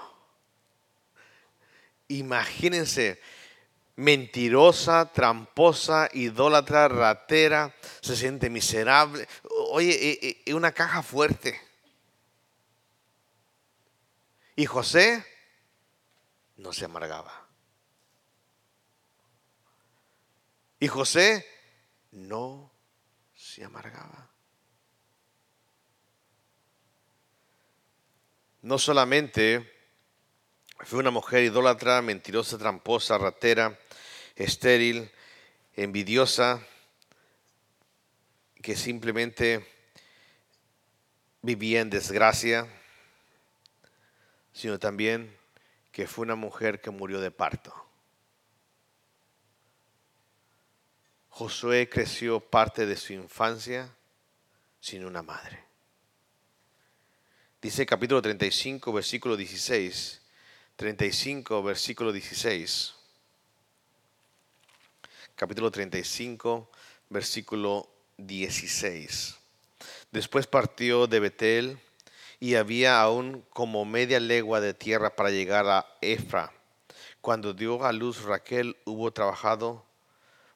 Imagínense, 2.09 3.21
mentirosa, 3.97 5.11
tramposa, 5.13 6.11
idólatra, 6.13 6.89
ratera, 6.89 7.75
se 8.03 8.17
siente 8.17 8.51
miserable. 8.51 9.27
Oye, 9.71 9.93
e, 9.93 10.43
e, 10.45 10.55
una 10.55 10.73
caja 10.73 11.03
fuerte. 11.03 11.59
Y 14.57 14.67
José 14.67 15.25
no 16.57 16.73
se 16.73 16.85
amargaba. 16.85 17.49
Y 20.79 20.89
José 20.89 21.47
no 22.13 22.71
se 23.35 23.65
amargaba. 23.65 24.34
No 28.65 28.79
solamente 28.79 29.71
fue 30.81 30.99
una 30.99 31.11
mujer 31.11 31.45
idólatra, 31.45 32.01
mentirosa, 32.01 32.57
tramposa, 32.57 33.19
ratera, 33.19 33.79
estéril, 34.37 35.11
envidiosa, 35.75 36.67
que 38.63 38.75
simplemente 38.75 39.69
vivía 41.43 41.83
en 41.83 41.91
desgracia, 41.91 42.67
sino 44.55 44.79
también 44.79 45.37
que 45.93 46.07
fue 46.07 46.23
una 46.23 46.35
mujer 46.35 46.81
que 46.81 46.91
murió 46.91 47.21
de 47.21 47.31
parto. 47.31 47.75
Josué 51.29 51.91
creció 51.91 52.41
parte 52.41 52.87
de 52.87 52.97
su 52.97 53.13
infancia 53.13 53.95
sin 54.81 55.05
una 55.05 55.23
madre. 55.23 55.64
Dice 57.65 57.87
capítulo 57.87 58.21
35, 58.21 58.93
versículo 58.93 59.39
16. 59.39 60.21
35, 60.77 61.63
versículo 61.63 62.13
16. 62.13 62.95
Capítulo 65.35 65.71
35, 65.71 66.69
versículo 67.09 67.89
16. 68.19 69.39
Después 70.13 70.47
partió 70.47 71.07
de 71.07 71.21
Betel 71.21 71.79
y 72.39 72.57
había 72.57 73.01
aún 73.01 73.43
como 73.49 73.87
media 73.87 74.21
legua 74.21 74.61
de 74.61 74.75
tierra 74.75 75.17
para 75.17 75.31
llegar 75.31 75.67
a 75.67 75.87
Efra. 76.03 76.53
Cuando 77.23 77.55
dio 77.55 77.83
a 77.83 77.95
luz 77.95 78.25
Raquel 78.25 78.77
hubo 78.85 79.11
trabajado, 79.11 79.87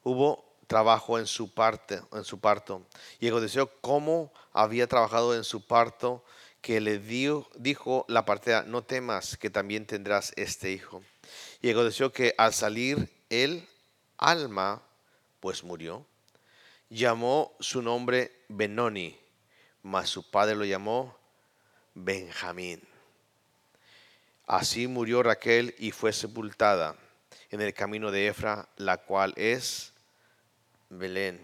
hubo 0.03 0.45
trabajo 0.67 1.17
en 1.17 1.25
su 1.25 1.51
parte, 1.51 2.03
en 2.13 2.23
su 2.23 2.39
parto. 2.39 2.85
Y 3.19 3.29
aconteció 3.29 3.71
cómo 3.81 4.31
había 4.53 4.85
trabajado 4.85 5.35
en 5.35 5.43
su 5.43 5.65
parto 5.65 6.23
que 6.61 6.81
le 6.81 6.99
dio, 6.99 7.47
dijo 7.55 8.05
la 8.07 8.25
partera, 8.25 8.63
no 8.63 8.83
temas 8.83 9.37
que 9.37 9.49
también 9.49 9.85
tendrás 9.85 10.33
este 10.35 10.71
hijo. 10.71 11.03
Y 11.61 11.69
aconteció 11.69 12.11
que 12.11 12.33
al 12.37 12.53
salir 12.53 13.09
el 13.29 13.67
alma, 14.17 14.81
pues 15.39 15.63
murió, 15.63 16.05
llamó 16.89 17.55
su 17.59 17.81
nombre 17.81 18.31
Benoni, 18.49 19.17
mas 19.83 20.09
su 20.09 20.29
padre 20.29 20.55
lo 20.55 20.65
llamó 20.65 21.17
Benjamín. 21.93 22.81
Así 24.45 24.87
murió 24.87 25.21
Raquel 25.21 25.75
y 25.77 25.91
fue 25.91 26.11
sepultada 26.11 26.95
en 27.51 27.61
el 27.61 27.73
camino 27.73 28.11
de 28.11 28.27
Efra, 28.27 28.67
la 28.77 28.97
cual 28.97 29.33
es 29.37 29.93
Belén. 30.89 31.39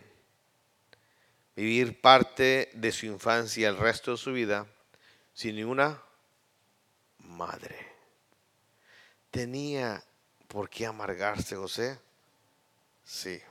Vivir 1.56 2.02
parte 2.02 2.70
de 2.74 2.92
su 2.92 3.06
infancia 3.06 3.62
y 3.62 3.66
el 3.66 3.78
resto 3.78 4.12
de 4.12 4.18
su 4.18 4.34
vida 4.34 4.68
sin 5.36 5.58
ninguna 5.58 6.02
madre. 7.20 7.94
¿Tenía 9.30 10.02
por 10.48 10.70
qué 10.70 10.86
amargarse 10.86 11.58
José? 11.58 12.00
Sí. 13.04 13.42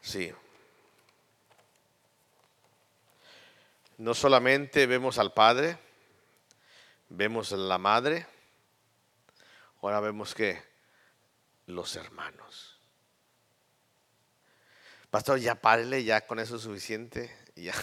Sí. 0.00 0.32
No 3.98 4.14
solamente 4.14 4.86
vemos 4.86 5.18
al 5.18 5.34
padre, 5.34 5.78
vemos 7.10 7.52
a 7.52 7.56
la 7.56 7.76
madre, 7.76 8.26
ahora 9.82 10.00
vemos 10.00 10.34
que 10.34 10.62
los 11.66 11.96
hermanos. 11.96 12.78
Pastor, 15.10 15.38
ya 15.38 15.54
párele, 15.54 16.02
ya 16.02 16.26
con 16.26 16.38
eso 16.38 16.56
es 16.56 16.62
suficiente, 16.62 17.34
ya. 17.54 17.74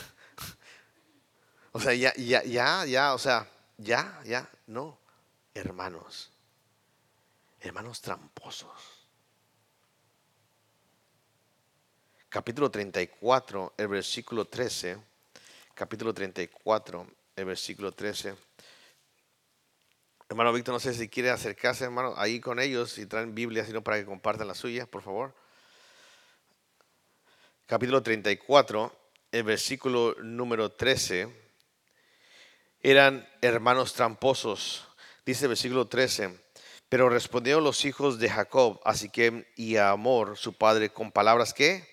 O 1.76 1.80
sea, 1.80 1.94
ya, 1.96 2.14
ya, 2.14 2.44
ya, 2.44 2.86
ya, 2.86 3.16
o 3.16 3.18
sea, 3.18 3.50
ya, 3.80 4.22
ya, 4.26 4.48
no, 4.68 5.00
hermanos, 5.56 6.32
hermanos 7.60 8.00
tramposos. 8.00 8.70
Capítulo 12.30 12.70
34, 12.70 13.74
el 13.76 13.88
versículo 13.88 14.46
13, 14.46 15.00
capítulo 15.74 16.14
34, 16.14 17.08
el 17.38 17.46
versículo 17.46 17.92
13. 17.92 18.36
Hermano 20.30 20.54
Víctor, 20.54 20.74
no 20.74 20.80
sé 20.80 20.94
si 20.94 21.10
quiere 21.10 21.32
acercarse, 21.32 21.86
hermano, 21.86 22.14
ahí 22.18 22.40
con 22.40 22.60
ellos 22.60 23.00
y 23.00 23.08
traen 23.08 23.34
Biblia, 23.34 23.66
sino 23.66 23.84
para 23.84 23.98
que 23.98 24.06
compartan 24.06 24.48
la 24.48 24.54
suya, 24.54 24.86
por 24.86 25.02
favor. 25.02 25.34
Capítulo 27.66 28.04
34, 28.04 28.96
el 29.32 29.44
versículo 29.44 30.16
número 30.22 30.72
13 30.72 31.42
eran 32.84 33.28
hermanos 33.41 33.93
tramposos. 33.93 34.88
Dice 35.26 35.46
el 35.46 35.50
versículo 35.50 35.88
13. 35.88 36.38
Pero 36.89 37.10
respondieron 37.10 37.63
los 37.63 37.86
hijos 37.86 38.19
de 38.19 38.30
Jacob 38.30 38.80
a 38.86 38.93
Siquem 38.93 39.46
y 39.56 39.78
a 39.78 39.89
Amor, 39.89 40.38
su 40.38 40.54
padre, 40.54 40.91
con 40.91 41.12
palabras 41.12 41.54
que 41.54 41.91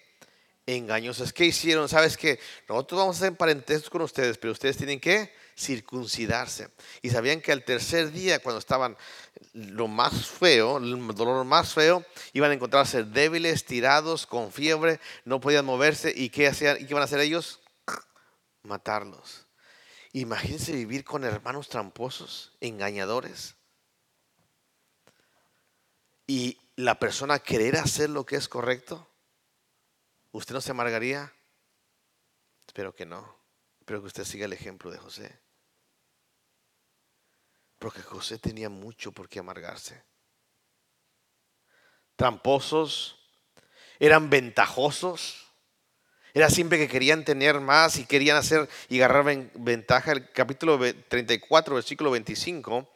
engañosas. 0.67 1.33
¿Qué 1.33 1.47
hicieron? 1.47 1.89
¿Sabes 1.89 2.17
que 2.17 2.39
Nosotros 2.69 3.01
vamos 3.01 3.17
a 3.17 3.25
hacer 3.25 3.37
parentescos 3.37 3.89
con 3.89 4.03
ustedes, 4.03 4.37
pero 4.37 4.53
ustedes 4.53 4.77
tienen 4.77 5.01
que 5.01 5.33
circuncidarse. 5.57 6.69
Y 7.03 7.11
sabían 7.11 7.41
que 7.41 7.53
al 7.53 7.65
tercer 7.65 8.13
día, 8.13 8.41
cuando 8.41 8.59
estaban 8.59 8.97
lo 9.53 9.89
más 9.89 10.27
feo, 10.27 10.79
el 10.79 11.15
dolor 11.15 11.45
más 11.45 11.73
feo, 11.73 12.05
iban 12.33 12.51
a 12.51 12.55
encontrarse 12.55 13.05
débiles, 13.05 13.65
tirados, 13.65 14.27
con 14.27 14.53
fiebre, 14.53 15.01
no 15.25 15.41
podían 15.41 15.65
moverse. 15.65 16.13
¿Y 16.15 16.31
qué, 16.31 16.49
hacían, 16.49 16.77
y 16.77 16.81
qué 16.81 16.91
iban 16.91 17.03
a 17.03 17.07
hacer 17.07 17.21
ellos? 17.21 17.61
Matarlos. 18.63 19.50
Imagínense 20.13 20.73
vivir 20.73 21.05
con 21.05 21.25
hermanos 21.25 21.69
tramposos, 21.69 22.57
engañadores. 22.61 23.57
Y 26.27 26.59
la 26.77 26.99
persona 26.99 27.39
querer 27.39 27.77
hacer 27.77 28.11
lo 28.11 28.27
que 28.27 28.37
es 28.37 28.49
correcto. 28.49 29.09
¿Usted 30.33 30.55
no 30.55 30.61
se 30.61 30.73
amargaría? 30.73 31.33
Espero 32.67 32.95
que 32.95 33.07
no. 33.07 33.37
Espero 33.81 34.01
que 34.01 34.09
usted 34.09 34.25
siga 34.25 34.47
el 34.47 34.53
ejemplo 34.53 34.91
de 34.91 34.99
José. 34.99 35.41
Porque 37.79 38.03
José 38.03 38.39
tenía 38.39 38.69
mucho 38.69 39.13
por 39.13 39.29
qué 39.29 39.39
amargarse. 39.39 40.05
Tramposos, 42.17 43.17
eran 43.99 44.29
ventajosos 44.29 45.40
era 46.35 46.51
siempre 46.51 46.79
que 46.79 46.89
querían 46.89 47.25
tener 47.25 47.61
más 47.61 47.99
y 47.99 48.05
querían 48.05 48.37
hacer 48.37 48.69
y 48.89 49.01
agarrar 49.01 49.49
ventaja. 49.55 50.13
El 50.13 50.31
capítulo 50.31 50.79
34, 51.09 51.75
versículo 51.75 52.11
25, 52.11 52.89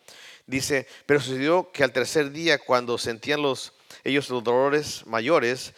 dice, 0.46 0.86
pero 1.06 1.20
sucedió 1.20 1.70
que 1.72 1.84
al 1.84 1.92
tercer 1.92 2.30
día, 2.30 2.58
cuando 2.58 2.98
sentían 2.98 3.42
los, 3.42 3.72
ellos 4.04 4.30
los 4.30 4.44
dolores 4.44 5.06
mayores, 5.06 5.74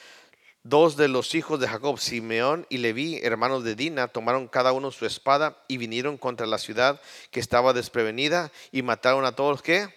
dos 0.69 0.97
de 0.97 1.09
los 1.09 1.35
hijos 1.35 1.61
de 1.61 1.69
Jacob, 1.69 1.99
Simeón 1.99 2.67
y 2.69 2.79
Leví, 2.79 3.21
hermanos 3.23 3.65
de 3.65 3.75
Dina, 3.75 4.09
tomaron 4.09 4.49
cada 4.49 4.73
uno 4.73 4.91
su 4.91 5.07
espada 5.07 5.63
y 5.69 5.77
vinieron 5.77 6.19
contra 6.19 6.47
la 6.47 6.59
ciudad 6.59 7.01
que 7.31 7.41
estaba 7.41 7.73
desprevenida 7.73 8.51
y 8.73 8.83
mataron 8.83 9.25
a 9.25 9.33
todos 9.33 9.63
que 9.63 9.89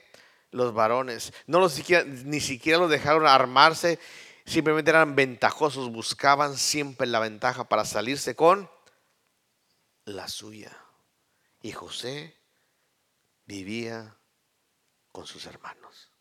los 0.52 0.74
varones. 0.74 1.34
No 1.48 1.60
los 1.60 1.82
ni 2.26 2.40
siquiera 2.40 2.80
los 2.80 2.90
dejaron 2.90 3.26
armarse 3.28 4.00
simplemente 4.50 4.90
eran 4.90 5.16
ventajosos, 5.16 5.92
buscaban 5.92 6.58
siempre 6.58 7.06
la 7.06 7.20
ventaja 7.20 7.70
para 7.70 7.86
salirse 7.86 8.36
con 8.36 8.70
la 10.06 10.28
suya. 10.28 10.76
Y 11.62 11.72
José 11.72 12.36
vivía 13.46 14.18
con 15.12 15.28
sus 15.28 15.46
hermanos. 15.46 16.12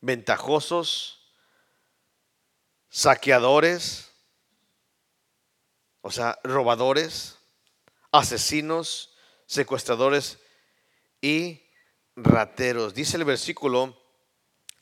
Ventajosos, 0.00 1.32
saqueadores, 2.90 4.12
o 6.00 6.10
sea, 6.12 6.38
robadores, 6.44 7.38
asesinos, 8.12 9.16
secuestradores 9.46 10.38
y 11.20 11.62
rateros. 12.14 12.94
Dice 12.94 13.16
el 13.16 13.24
versículo 13.24 13.98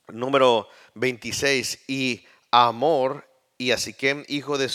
número 0.08 0.68
26, 0.94 1.80
y 1.88 2.26
Amor 2.50 3.26
y 3.58 3.70
a 3.70 3.78
Siquem, 3.78 4.24
hijo 4.28 4.58
de 4.58 4.70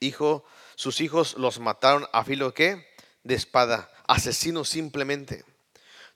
hijo, 0.00 0.44
sus 0.74 1.00
hijos 1.00 1.36
los 1.38 1.60
mataron 1.60 2.06
a 2.12 2.24
filo 2.24 2.52
de 2.52 3.34
espada, 3.34 3.90
asesinos 4.06 4.68
simplemente. 4.68 5.44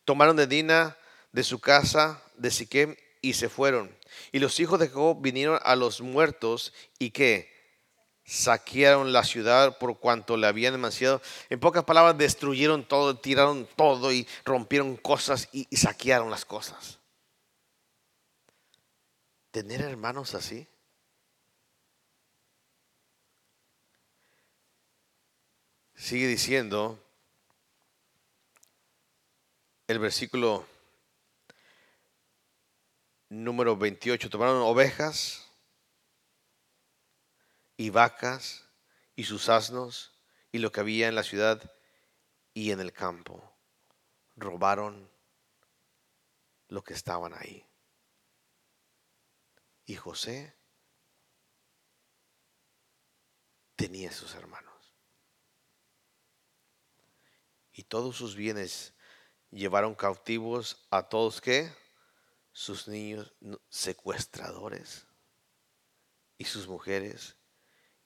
Tomaron 0.05 0.37
de 0.37 0.47
Dina 0.47 0.97
de 1.33 1.45
su 1.45 1.61
casa 1.61 2.23
de 2.37 2.51
Siquem 2.51 2.97
y 3.23 3.35
se 3.35 3.49
fueron. 3.49 3.97
Y 4.33 4.38
los 4.38 4.59
hijos 4.61 4.81
de 4.81 4.88
Jacob 4.88 5.19
vinieron 5.21 5.61
a 5.62 5.77
los 5.77 6.01
muertos 6.01 6.73
y 6.99 7.11
que 7.11 7.51
saquearon 8.25 9.12
la 9.12 9.25
ciudad 9.25 9.79
por 9.79 9.99
cuanto 9.99 10.37
le 10.37 10.47
habían 10.47 10.73
demasiado. 10.73 11.23
En 11.49 11.61
pocas 11.61 11.85
palabras, 11.85 12.19
destruyeron 12.19 12.85
todo, 12.85 13.16
tiraron 13.19 13.69
todo 13.77 14.12
y 14.12 14.27
rompieron 14.45 14.97
cosas 14.97 15.49
y 15.53 15.64
saquearon 15.77 16.31
las 16.31 16.45
cosas 16.45 16.99
tener 19.50 19.80
hermanos 19.80 20.34
así? 20.34 20.68
Sigue 25.94 26.26
diciendo 26.26 26.98
el 29.86 29.98
versículo 29.98 30.66
número 33.28 33.76
28. 33.76 34.30
Tomaron 34.30 34.62
ovejas 34.62 35.46
y 37.76 37.90
vacas 37.90 38.66
y 39.14 39.24
sus 39.24 39.48
asnos 39.48 40.12
y 40.52 40.58
lo 40.58 40.72
que 40.72 40.80
había 40.80 41.08
en 41.08 41.14
la 41.14 41.22
ciudad 41.22 41.70
y 42.54 42.70
en 42.70 42.80
el 42.80 42.92
campo. 42.92 43.54
Robaron 44.36 45.10
lo 46.68 46.82
que 46.82 46.94
estaban 46.94 47.34
ahí. 47.34 47.69
Y 49.91 49.97
José 49.97 50.57
tenía 53.74 54.12
sus 54.12 54.36
hermanos. 54.36 54.95
Y 57.72 57.82
todos 57.82 58.14
sus 58.14 58.36
bienes 58.36 58.95
llevaron 59.51 59.97
cautivos 59.97 60.86
a 60.93 61.09
todos 61.09 61.41
que 61.41 61.74
sus 62.53 62.86
niños 62.86 63.34
secuestradores 63.68 65.09
y 66.38 66.45
sus 66.45 66.68
mujeres 66.68 67.36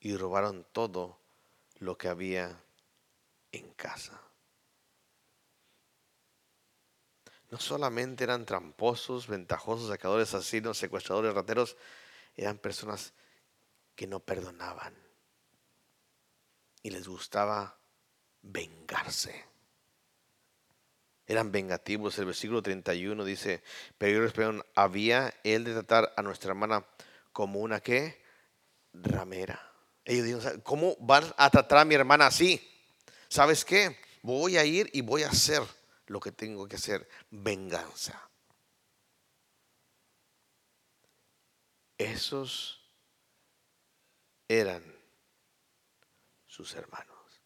y 0.01 0.17
robaron 0.17 0.67
todo 0.73 1.23
lo 1.75 1.99
que 1.99 2.09
había 2.09 2.65
en 3.53 3.75
casa. 3.75 4.23
No 7.55 7.61
solamente 7.61 8.25
eran 8.25 8.45
tramposos, 8.45 9.29
ventajosos, 9.29 9.89
sacadores, 9.89 10.35
asesinos, 10.35 10.77
secuestradores, 10.77 11.33
rateros, 11.35 11.77
eran 12.35 12.59
personas 12.59 13.13
que 13.95 14.09
no 14.09 14.19
perdonaban 14.19 14.93
y 16.83 16.91
les 16.91 17.07
gustaba 17.07 17.79
vengarse. 18.43 19.45
Eran 21.29 21.53
vengativos. 21.53 22.19
El 22.19 22.25
versículo 22.25 22.61
31 22.61 23.25
dice, 23.25 23.63
pero 23.99 24.27
ellos 24.27 24.65
había 24.75 25.33
él 25.45 25.63
de 25.63 25.75
tratar 25.75 26.13
a 26.17 26.23
nuestra 26.23 26.51
hermana 26.51 26.85
como 27.31 27.61
una 27.61 27.79
que 27.79 28.21
ramera. 28.93 29.73
Ellos 30.05 30.25
dijeron, 30.25 30.61
¿cómo 30.63 30.97
van 30.99 31.33
a 31.37 31.51
tratar 31.51 31.79
a 31.79 31.85
mi 31.85 31.95
hermana 31.95 32.27
así? 32.27 32.61
¿sabes 33.29 33.65
qué? 33.65 33.97
Voy 34.23 34.57
a 34.57 34.65
ir 34.65 34.91
y 34.93 35.03
voy 35.03 35.23
a 35.23 35.29
hacer 35.29 35.63
lo 36.07 36.21
que 36.21 36.33
tengo 36.33 36.69
que 36.69 36.77
hacer. 36.77 37.09
Venganza. 37.31 38.31
Esos 41.97 42.81
eran 44.49 44.83
sus 46.47 46.75
hermanos. 46.75 47.43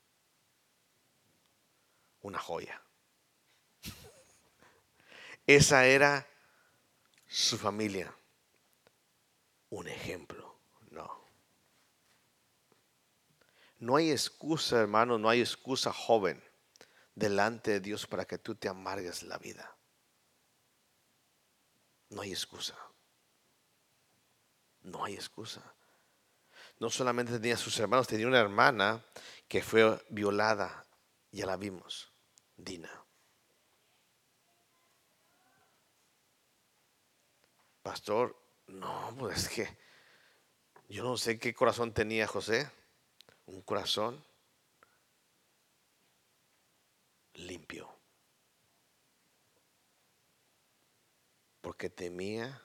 Una 2.22 2.38
joya. 2.38 2.82
Esa 5.46 5.86
era 5.86 6.26
su 7.26 7.58
familia. 7.58 8.14
Un 9.70 9.86
ejemplo. 9.88 10.58
No. 10.90 11.28
No 13.78 13.96
hay 13.96 14.10
excusa, 14.10 14.80
hermano, 14.80 15.18
no 15.18 15.28
hay 15.28 15.40
excusa 15.40 15.92
joven 15.92 16.47
delante 17.18 17.72
de 17.72 17.80
Dios 17.80 18.06
para 18.06 18.24
que 18.24 18.38
tú 18.38 18.54
te 18.54 18.68
amargues 18.68 19.24
la 19.24 19.38
vida. 19.38 19.76
No 22.10 22.22
hay 22.22 22.30
excusa. 22.30 22.76
No 24.82 25.04
hay 25.04 25.14
excusa. 25.14 25.62
No 26.78 26.88
solamente 26.90 27.32
tenía 27.32 27.56
sus 27.56 27.78
hermanos, 27.80 28.06
tenía 28.06 28.28
una 28.28 28.38
hermana 28.38 29.04
que 29.48 29.62
fue 29.62 30.00
violada. 30.10 30.86
Ya 31.32 31.44
la 31.44 31.56
vimos, 31.56 32.12
Dina. 32.56 32.90
Pastor, 37.82 38.36
no, 38.68 39.14
pues 39.18 39.44
es 39.44 39.48
que 39.48 39.78
yo 40.88 41.02
no 41.02 41.16
sé 41.16 41.38
qué 41.38 41.52
corazón 41.52 41.92
tenía 41.92 42.26
José. 42.28 42.70
Un 43.46 43.62
corazón 43.62 44.24
limpio. 47.38 47.88
Porque 51.60 51.90
temía 51.90 52.62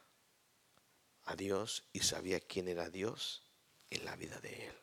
a 1.26 1.36
Dios 1.36 1.84
y 1.94 2.00
sabía 2.02 2.40
quién 2.40 2.68
era 2.68 2.90
Dios 2.90 3.44
en 3.90 4.06
la 4.06 4.16
vida 4.16 4.40
de 4.40 4.68
él. 4.68 4.76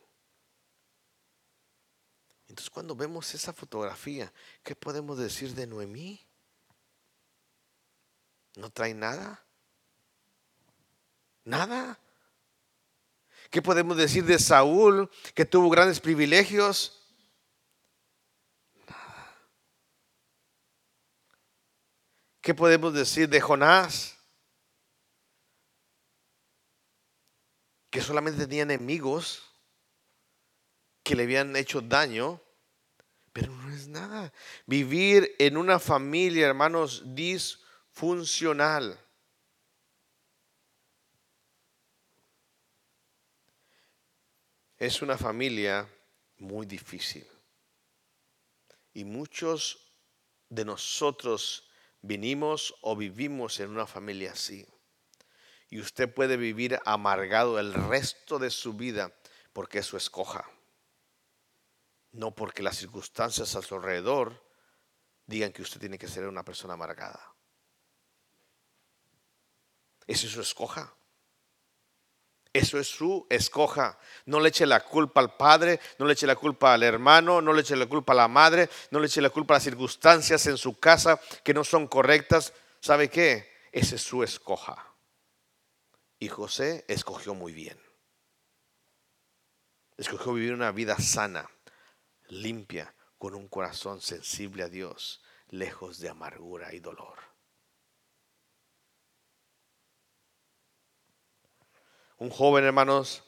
Entonces 2.48 2.70
cuando 2.70 2.96
vemos 2.96 3.32
esa 3.34 3.52
fotografía, 3.52 4.32
¿qué 4.64 4.74
podemos 4.74 5.18
decir 5.18 5.54
de 5.54 5.66
Noemí? 5.66 6.26
¿No 8.56 8.70
trae 8.70 8.92
nada? 8.92 9.44
¿Nada? 11.44 11.98
¿Qué 13.50 13.62
podemos 13.62 13.96
decir 13.96 14.24
de 14.24 14.38
Saúl, 14.38 15.10
que 15.34 15.44
tuvo 15.44 15.70
grandes 15.70 16.00
privilegios? 16.00 16.99
¿Qué 22.40 22.54
podemos 22.54 22.94
decir 22.94 23.28
de 23.28 23.40
Jonás? 23.40 24.20
que 27.90 28.00
solamente 28.00 28.46
tenía 28.46 28.62
enemigos 28.62 29.42
que 31.02 31.16
le 31.16 31.24
habían 31.24 31.56
hecho 31.56 31.80
daño, 31.80 32.40
pero 33.32 33.52
no 33.52 33.70
es 33.70 33.88
nada. 33.88 34.32
Vivir 34.64 35.34
en 35.38 35.56
una 35.56 35.78
familia, 35.80 36.46
hermanos, 36.46 37.02
disfuncional. 37.14 38.98
Es 44.78 45.02
una 45.02 45.18
familia 45.18 45.88
muy 46.38 46.66
difícil. 46.66 47.26
Y 48.94 49.04
muchos 49.04 49.92
de 50.48 50.64
nosotros 50.64 51.69
vinimos 52.02 52.74
o 52.82 52.96
vivimos 52.96 53.60
en 53.60 53.70
una 53.70 53.86
familia 53.86 54.32
así. 54.32 54.66
Y 55.68 55.80
usted 55.80 56.12
puede 56.12 56.36
vivir 56.36 56.80
amargado 56.84 57.58
el 57.58 57.72
resto 57.72 58.38
de 58.38 58.50
su 58.50 58.74
vida 58.74 59.12
porque 59.52 59.78
eso 59.78 59.96
escoja. 59.96 60.50
No 62.12 62.34
porque 62.34 62.62
las 62.62 62.76
circunstancias 62.76 63.54
a 63.54 63.62
su 63.62 63.76
alrededor 63.76 64.44
digan 65.26 65.52
que 65.52 65.62
usted 65.62 65.78
tiene 65.78 65.98
que 65.98 66.08
ser 66.08 66.26
una 66.26 66.44
persona 66.44 66.74
amargada. 66.74 67.34
Es 70.06 70.20
su 70.20 70.40
escoja. 70.40 70.92
Eso 72.52 72.78
es 72.78 72.88
su 72.88 73.26
escoja. 73.30 73.98
No 74.26 74.40
le 74.40 74.48
eche 74.48 74.66
la 74.66 74.80
culpa 74.80 75.20
al 75.20 75.36
padre, 75.36 75.78
no 75.98 76.06
le 76.06 76.14
eche 76.14 76.26
la 76.26 76.34
culpa 76.34 76.74
al 76.74 76.82
hermano, 76.82 77.40
no 77.40 77.52
le 77.52 77.60
eche 77.60 77.76
la 77.76 77.86
culpa 77.86 78.12
a 78.12 78.16
la 78.16 78.28
madre, 78.28 78.68
no 78.90 78.98
le 78.98 79.06
eche 79.06 79.20
la 79.20 79.30
culpa 79.30 79.54
a 79.54 79.56
las 79.56 79.64
circunstancias 79.64 80.46
en 80.46 80.58
su 80.58 80.78
casa 80.78 81.20
que 81.44 81.54
no 81.54 81.62
son 81.62 81.86
correctas. 81.86 82.52
¿Sabe 82.80 83.08
qué? 83.08 83.48
Esa 83.70 83.94
es 83.94 84.02
su 84.02 84.24
escoja. 84.24 84.84
Y 86.18 86.28
José 86.28 86.84
escogió 86.88 87.34
muy 87.34 87.52
bien. 87.52 87.80
Escogió 89.96 90.32
vivir 90.32 90.54
una 90.54 90.72
vida 90.72 90.98
sana, 90.98 91.48
limpia, 92.28 92.94
con 93.16 93.34
un 93.34 93.48
corazón 93.48 94.00
sensible 94.00 94.62
a 94.62 94.68
Dios, 94.68 95.22
lejos 95.50 95.98
de 96.00 96.08
amargura 96.08 96.74
y 96.74 96.80
dolor. 96.80 97.29
Un 102.20 102.28
joven, 102.28 102.64
hermanos, 102.64 103.24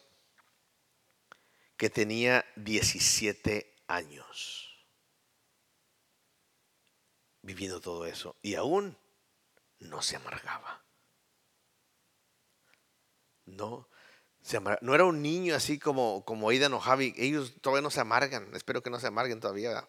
que 1.78 1.88
tenía 1.88 2.45
17 2.57 3.74
años 3.88 4.86
viviendo 7.40 7.80
todo 7.80 8.05
eso 8.05 8.36
y 8.43 8.55
aún 8.55 8.99
no 9.78 10.03
se 10.03 10.16
amargaba. 10.16 10.84
No, 13.47 13.88
no 14.82 14.95
era 14.95 15.05
un 15.05 15.22
niño 15.22 15.55
así 15.55 15.78
como, 15.78 16.22
como 16.26 16.51
Aidan 16.51 16.74
o 16.74 16.78
Javi. 16.78 17.14
Ellos 17.16 17.55
todavía 17.62 17.80
no 17.80 17.90
se 17.90 18.01
amargan. 18.01 18.55
Espero 18.55 18.82
que 18.82 18.90
no 18.90 19.01
se 19.01 19.07
amarguen 19.07 19.40
todavía. 19.40 19.88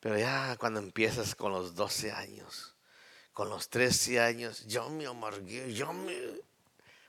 Pero 0.00 0.18
ya 0.18 0.58
cuando 0.58 0.78
empiezas 0.78 1.34
con 1.34 1.52
los 1.52 1.74
12 1.74 2.12
años, 2.12 2.76
con 3.32 3.48
los 3.48 3.70
13 3.70 4.20
años, 4.20 4.66
yo 4.66 4.90
me 4.90 5.06
amargué, 5.06 5.72
yo 5.72 5.90
me... 5.94 6.14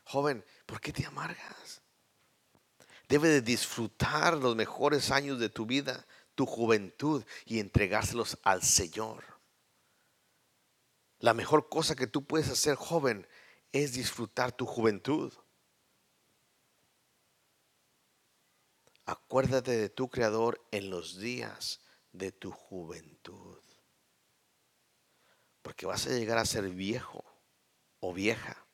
Joven, 0.06 0.46
¿por 0.66 0.80
qué 0.80 0.94
te 0.94 1.06
amargas? 1.06 1.82
Debe 3.10 3.28
de 3.28 3.42
disfrutar 3.42 4.36
los 4.38 4.56
mejores 4.56 5.12
años 5.12 5.40
de 5.40 5.50
tu 5.50 5.66
vida, 5.66 6.06
tu 6.36 6.46
juventud 6.46 7.24
y 7.46 7.60
entregárselos 7.60 8.38
al 8.44 8.62
Señor. 8.64 9.24
La 11.20 11.34
mejor 11.34 11.70
cosa 11.70 11.96
que 11.96 12.08
tú 12.08 12.26
puedes 12.26 12.50
hacer, 12.50 12.76
joven, 12.76 13.28
es 13.72 13.94
disfrutar 13.94 14.52
tu 14.52 14.66
juventud. 14.66 15.34
Acuérdate 19.06 19.72
de 19.72 19.90
tu 19.90 20.10
Creador 20.10 20.66
en 20.72 20.90
los 20.90 21.18
días 21.18 21.82
de 22.12 22.32
tu 22.32 22.52
juventud. 22.52 23.60
Porque 25.62 25.86
vas 25.86 26.06
a 26.06 26.12
llegar 26.12 26.38
a 26.38 26.46
ser 26.46 26.70
viejo 26.70 27.24
o 28.00 28.14
vieja. 28.14 28.65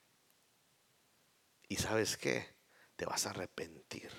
Y 1.72 1.78
sabes 1.78 2.18
qué? 2.18 2.58
Te 2.98 3.06
vas 3.06 3.26
a 3.26 3.30
arrepentir. 3.30 4.12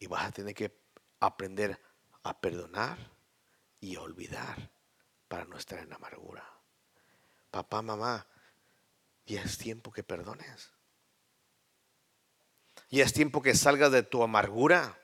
Y 0.00 0.08
vas 0.08 0.24
a 0.24 0.32
tener 0.32 0.52
que 0.52 0.76
aprender 1.20 1.80
a 2.24 2.40
perdonar 2.40 2.98
y 3.78 3.94
a 3.94 4.00
olvidar 4.00 4.72
para 5.28 5.44
no 5.44 5.56
estar 5.56 5.78
en 5.78 5.92
amargura. 5.92 6.44
Papá, 7.52 7.82
mamá, 7.82 8.26
ya 9.26 9.42
es 9.42 9.56
tiempo 9.56 9.92
que 9.92 10.02
perdones. 10.02 10.72
Ya 12.90 13.04
es 13.04 13.12
tiempo 13.12 13.40
que 13.40 13.54
salgas 13.54 13.92
de 13.92 14.02
tu 14.02 14.24
amargura. 14.24 14.98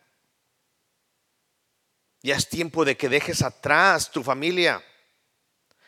Ya 2.23 2.35
es 2.35 2.49
tiempo 2.49 2.85
de 2.85 2.97
que 2.97 3.09
dejes 3.09 3.43
atrás 3.43 4.11
tu 4.11 4.25
familia, 4.25 4.83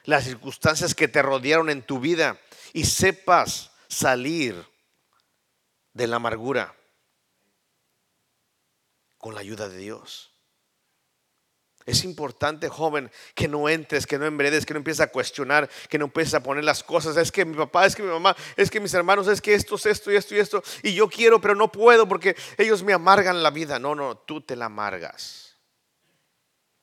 las 0.05 0.23
circunstancias 0.23 0.95
que 0.95 1.09
te 1.09 1.21
rodearon 1.21 1.69
en 1.69 1.85
tu 1.85 1.99
vida 1.99 2.41
y 2.73 2.85
sepas 2.85 3.72
salir 3.93 4.66
de 5.93 6.07
la 6.07 6.16
amargura 6.16 6.74
con 9.18 9.34
la 9.34 9.40
ayuda 9.40 9.68
de 9.68 9.76
Dios. 9.76 10.30
Es 11.84 12.05
importante, 12.05 12.68
joven, 12.68 13.11
que 13.34 13.49
no 13.49 13.68
entres, 13.68 14.07
que 14.07 14.16
no 14.16 14.24
embredes, 14.24 14.64
que 14.64 14.72
no 14.72 14.78
empieces 14.78 15.01
a 15.01 15.09
cuestionar, 15.09 15.68
que 15.88 15.99
no 15.99 16.07
empieces 16.07 16.34
a 16.34 16.43
poner 16.43 16.64
las 16.64 16.82
cosas. 16.82 17.16
Es 17.16 17.32
que 17.32 17.45
mi 17.45 17.57
papá, 17.57 17.86
es 17.86 17.97
que 17.97 18.05
mi 18.05 18.09
mamá, 18.09 18.36
es 18.57 18.70
que 18.70 18.80
mis 18.80 18.95
hermanos, 18.95 19.26
es 19.26 19.40
que 19.40 19.53
esto 19.53 19.74
es 19.74 19.86
esto 19.86 20.12
y 20.12 20.16
esto 20.16 20.34
y 20.34 20.38
esto. 20.38 20.62
Y 20.84 20.95
yo 20.95 21.09
quiero, 21.09 21.40
pero 21.40 21.55
no 21.55 21.70
puedo 21.72 22.09
porque 22.09 22.36
ellos 22.57 22.82
me 22.84 22.93
amargan 22.93 23.43
la 23.43 23.51
vida. 23.51 23.78
No, 23.78 23.95
no, 23.95 24.16
tú 24.16 24.40
te 24.40 24.55
la 24.55 24.66
amargas. 24.66 25.59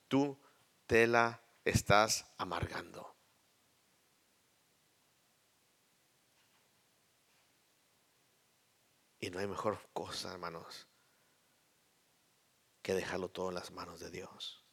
Tú 0.10 0.38
te 0.86 1.08
la 1.08 1.42
estás 1.64 2.26
amargando. 2.38 3.19
Y 9.20 9.30
no 9.30 9.40
hay 9.40 9.48
mejor 9.48 9.90
cosa, 9.92 10.32
hermanos, 10.32 10.88
que 12.82 12.94
dejarlo 12.94 13.30
todo 13.30 13.50
en 13.50 13.56
las 13.56 13.72
manos 13.72 14.00
de 14.00 14.10
Dios. 14.10 14.64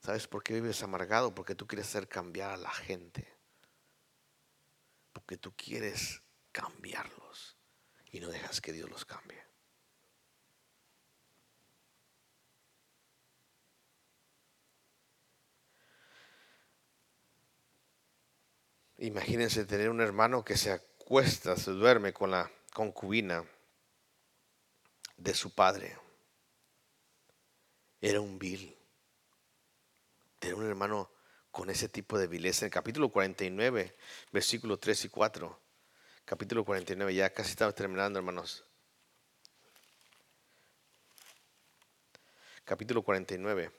¿Sabes 0.00 0.26
por 0.26 0.42
qué 0.42 0.54
vives 0.54 0.82
amargado? 0.82 1.34
Porque 1.34 1.54
tú 1.54 1.66
quieres 1.66 1.86
hacer 1.88 2.08
cambiar 2.08 2.50
a 2.50 2.56
la 2.56 2.70
gente. 2.70 3.36
Porque 5.12 5.36
tú 5.36 5.54
quieres 5.54 6.22
cambiarlos 6.50 7.56
y 8.10 8.20
no 8.20 8.28
dejas 8.28 8.60
que 8.60 8.72
Dios 8.72 8.88
los 8.90 9.04
cambie. 9.04 9.46
Imagínense 18.98 19.64
tener 19.64 19.90
un 19.90 20.00
hermano 20.00 20.44
que 20.44 20.56
se 20.56 20.72
acuesta, 21.08 21.56
se 21.56 21.70
duerme 21.70 22.12
con 22.12 22.30
la 22.30 22.52
concubina 22.74 23.42
de 25.16 25.32
su 25.32 25.54
padre. 25.54 25.96
Era 28.02 28.20
un 28.20 28.38
vil. 28.38 28.76
Tener 30.38 30.56
un 30.56 30.66
hermano 30.66 31.10
con 31.50 31.70
ese 31.70 31.88
tipo 31.88 32.18
de 32.18 32.26
vileza. 32.26 32.66
En 32.66 32.66
el 32.66 32.72
capítulo 32.74 33.08
49, 33.08 33.96
versículos 34.32 34.80
3 34.80 35.06
y 35.06 35.08
4. 35.08 35.60
Capítulo 36.26 36.62
49, 36.62 37.14
ya 37.14 37.32
casi 37.32 37.52
estamos 37.52 37.74
terminando, 37.74 38.18
hermanos. 38.18 38.62
Capítulo 42.66 43.02
49, 43.02 43.72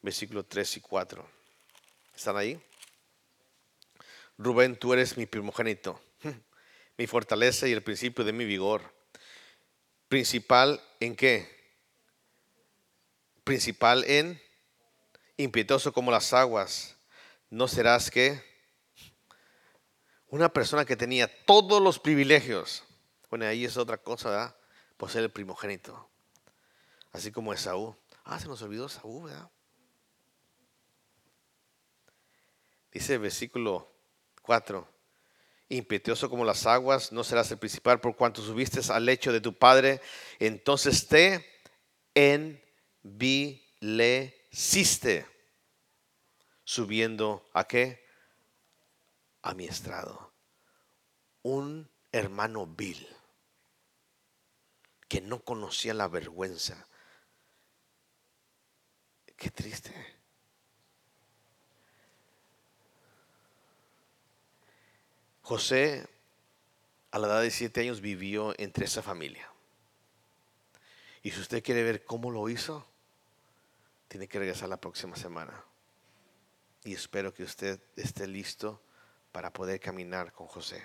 versículos 0.00 0.46
3 0.48 0.78
y 0.78 0.80
4. 0.80 1.28
¿Están 2.16 2.38
ahí? 2.38 2.58
Rubén, 4.38 4.76
tú 4.76 4.94
eres 4.94 5.18
mi 5.18 5.26
primogénito, 5.26 6.00
mi 6.96 7.06
fortaleza 7.06 7.66
y 7.66 7.72
el 7.72 7.82
principio 7.82 8.24
de 8.24 8.32
mi 8.32 8.44
vigor. 8.44 8.94
Principal 10.08 10.80
en 11.00 11.16
qué? 11.16 11.48
Principal 13.42 14.04
en 14.04 14.40
impietoso 15.36 15.92
como 15.92 16.10
las 16.10 16.32
aguas. 16.32 16.96
¿No 17.50 17.68
serás 17.68 18.10
que 18.10 18.42
una 20.28 20.52
persona 20.52 20.84
que 20.84 20.96
tenía 20.96 21.44
todos 21.44 21.82
los 21.82 21.98
privilegios? 21.98 22.84
Bueno, 23.30 23.46
ahí 23.46 23.64
es 23.64 23.76
otra 23.76 23.98
cosa, 23.98 24.30
¿verdad? 24.30 24.56
Por 24.96 25.10
ser 25.10 25.24
el 25.24 25.30
primogénito. 25.30 26.08
Así 27.12 27.32
como 27.32 27.52
Esaú. 27.52 27.96
Ah, 28.24 28.38
se 28.38 28.48
nos 28.48 28.62
olvidó 28.62 28.86
Esaú, 28.86 29.24
¿verdad? 29.24 29.50
Dice 32.92 33.14
el 33.14 33.20
versículo 33.20 33.92
4. 34.42 34.93
Impetuoso 35.68 36.28
como 36.28 36.44
las 36.44 36.66
aguas, 36.66 37.12
no 37.12 37.24
serás 37.24 37.50
el 37.50 37.58
principal 37.58 38.00
por 38.00 38.16
cuanto 38.16 38.42
subiste 38.42 38.80
al 38.92 39.06
lecho 39.06 39.32
de 39.32 39.40
tu 39.40 39.56
padre, 39.56 40.02
entonces 40.38 41.08
te 41.08 41.46
envileciste, 43.02 45.26
subiendo 46.64 47.48
a 47.54 47.64
qué? 47.64 48.04
A 49.42 49.54
mi 49.54 49.64
estrado. 49.64 50.34
Un 51.42 51.90
hermano 52.12 52.66
vil 52.66 53.08
que 55.08 55.20
no 55.20 55.44
conocía 55.44 55.94
la 55.94 56.08
vergüenza. 56.08 56.88
Qué 59.36 59.50
triste. 59.50 59.92
José, 65.44 66.08
a 67.10 67.18
la 67.18 67.26
edad 67.26 67.42
de 67.42 67.50
siete 67.50 67.82
años, 67.82 68.00
vivió 68.00 68.54
entre 68.58 68.86
esa 68.86 69.02
familia. 69.02 69.46
Y 71.22 71.32
si 71.32 71.40
usted 71.40 71.62
quiere 71.62 71.82
ver 71.82 72.02
cómo 72.06 72.30
lo 72.30 72.48
hizo, 72.48 72.86
tiene 74.08 74.26
que 74.26 74.38
regresar 74.38 74.70
la 74.70 74.80
próxima 74.80 75.16
semana. 75.16 75.62
Y 76.82 76.94
espero 76.94 77.34
que 77.34 77.42
usted 77.42 77.78
esté 77.94 78.26
listo 78.26 78.80
para 79.32 79.52
poder 79.52 79.80
caminar 79.80 80.32
con 80.32 80.46
José. 80.46 80.82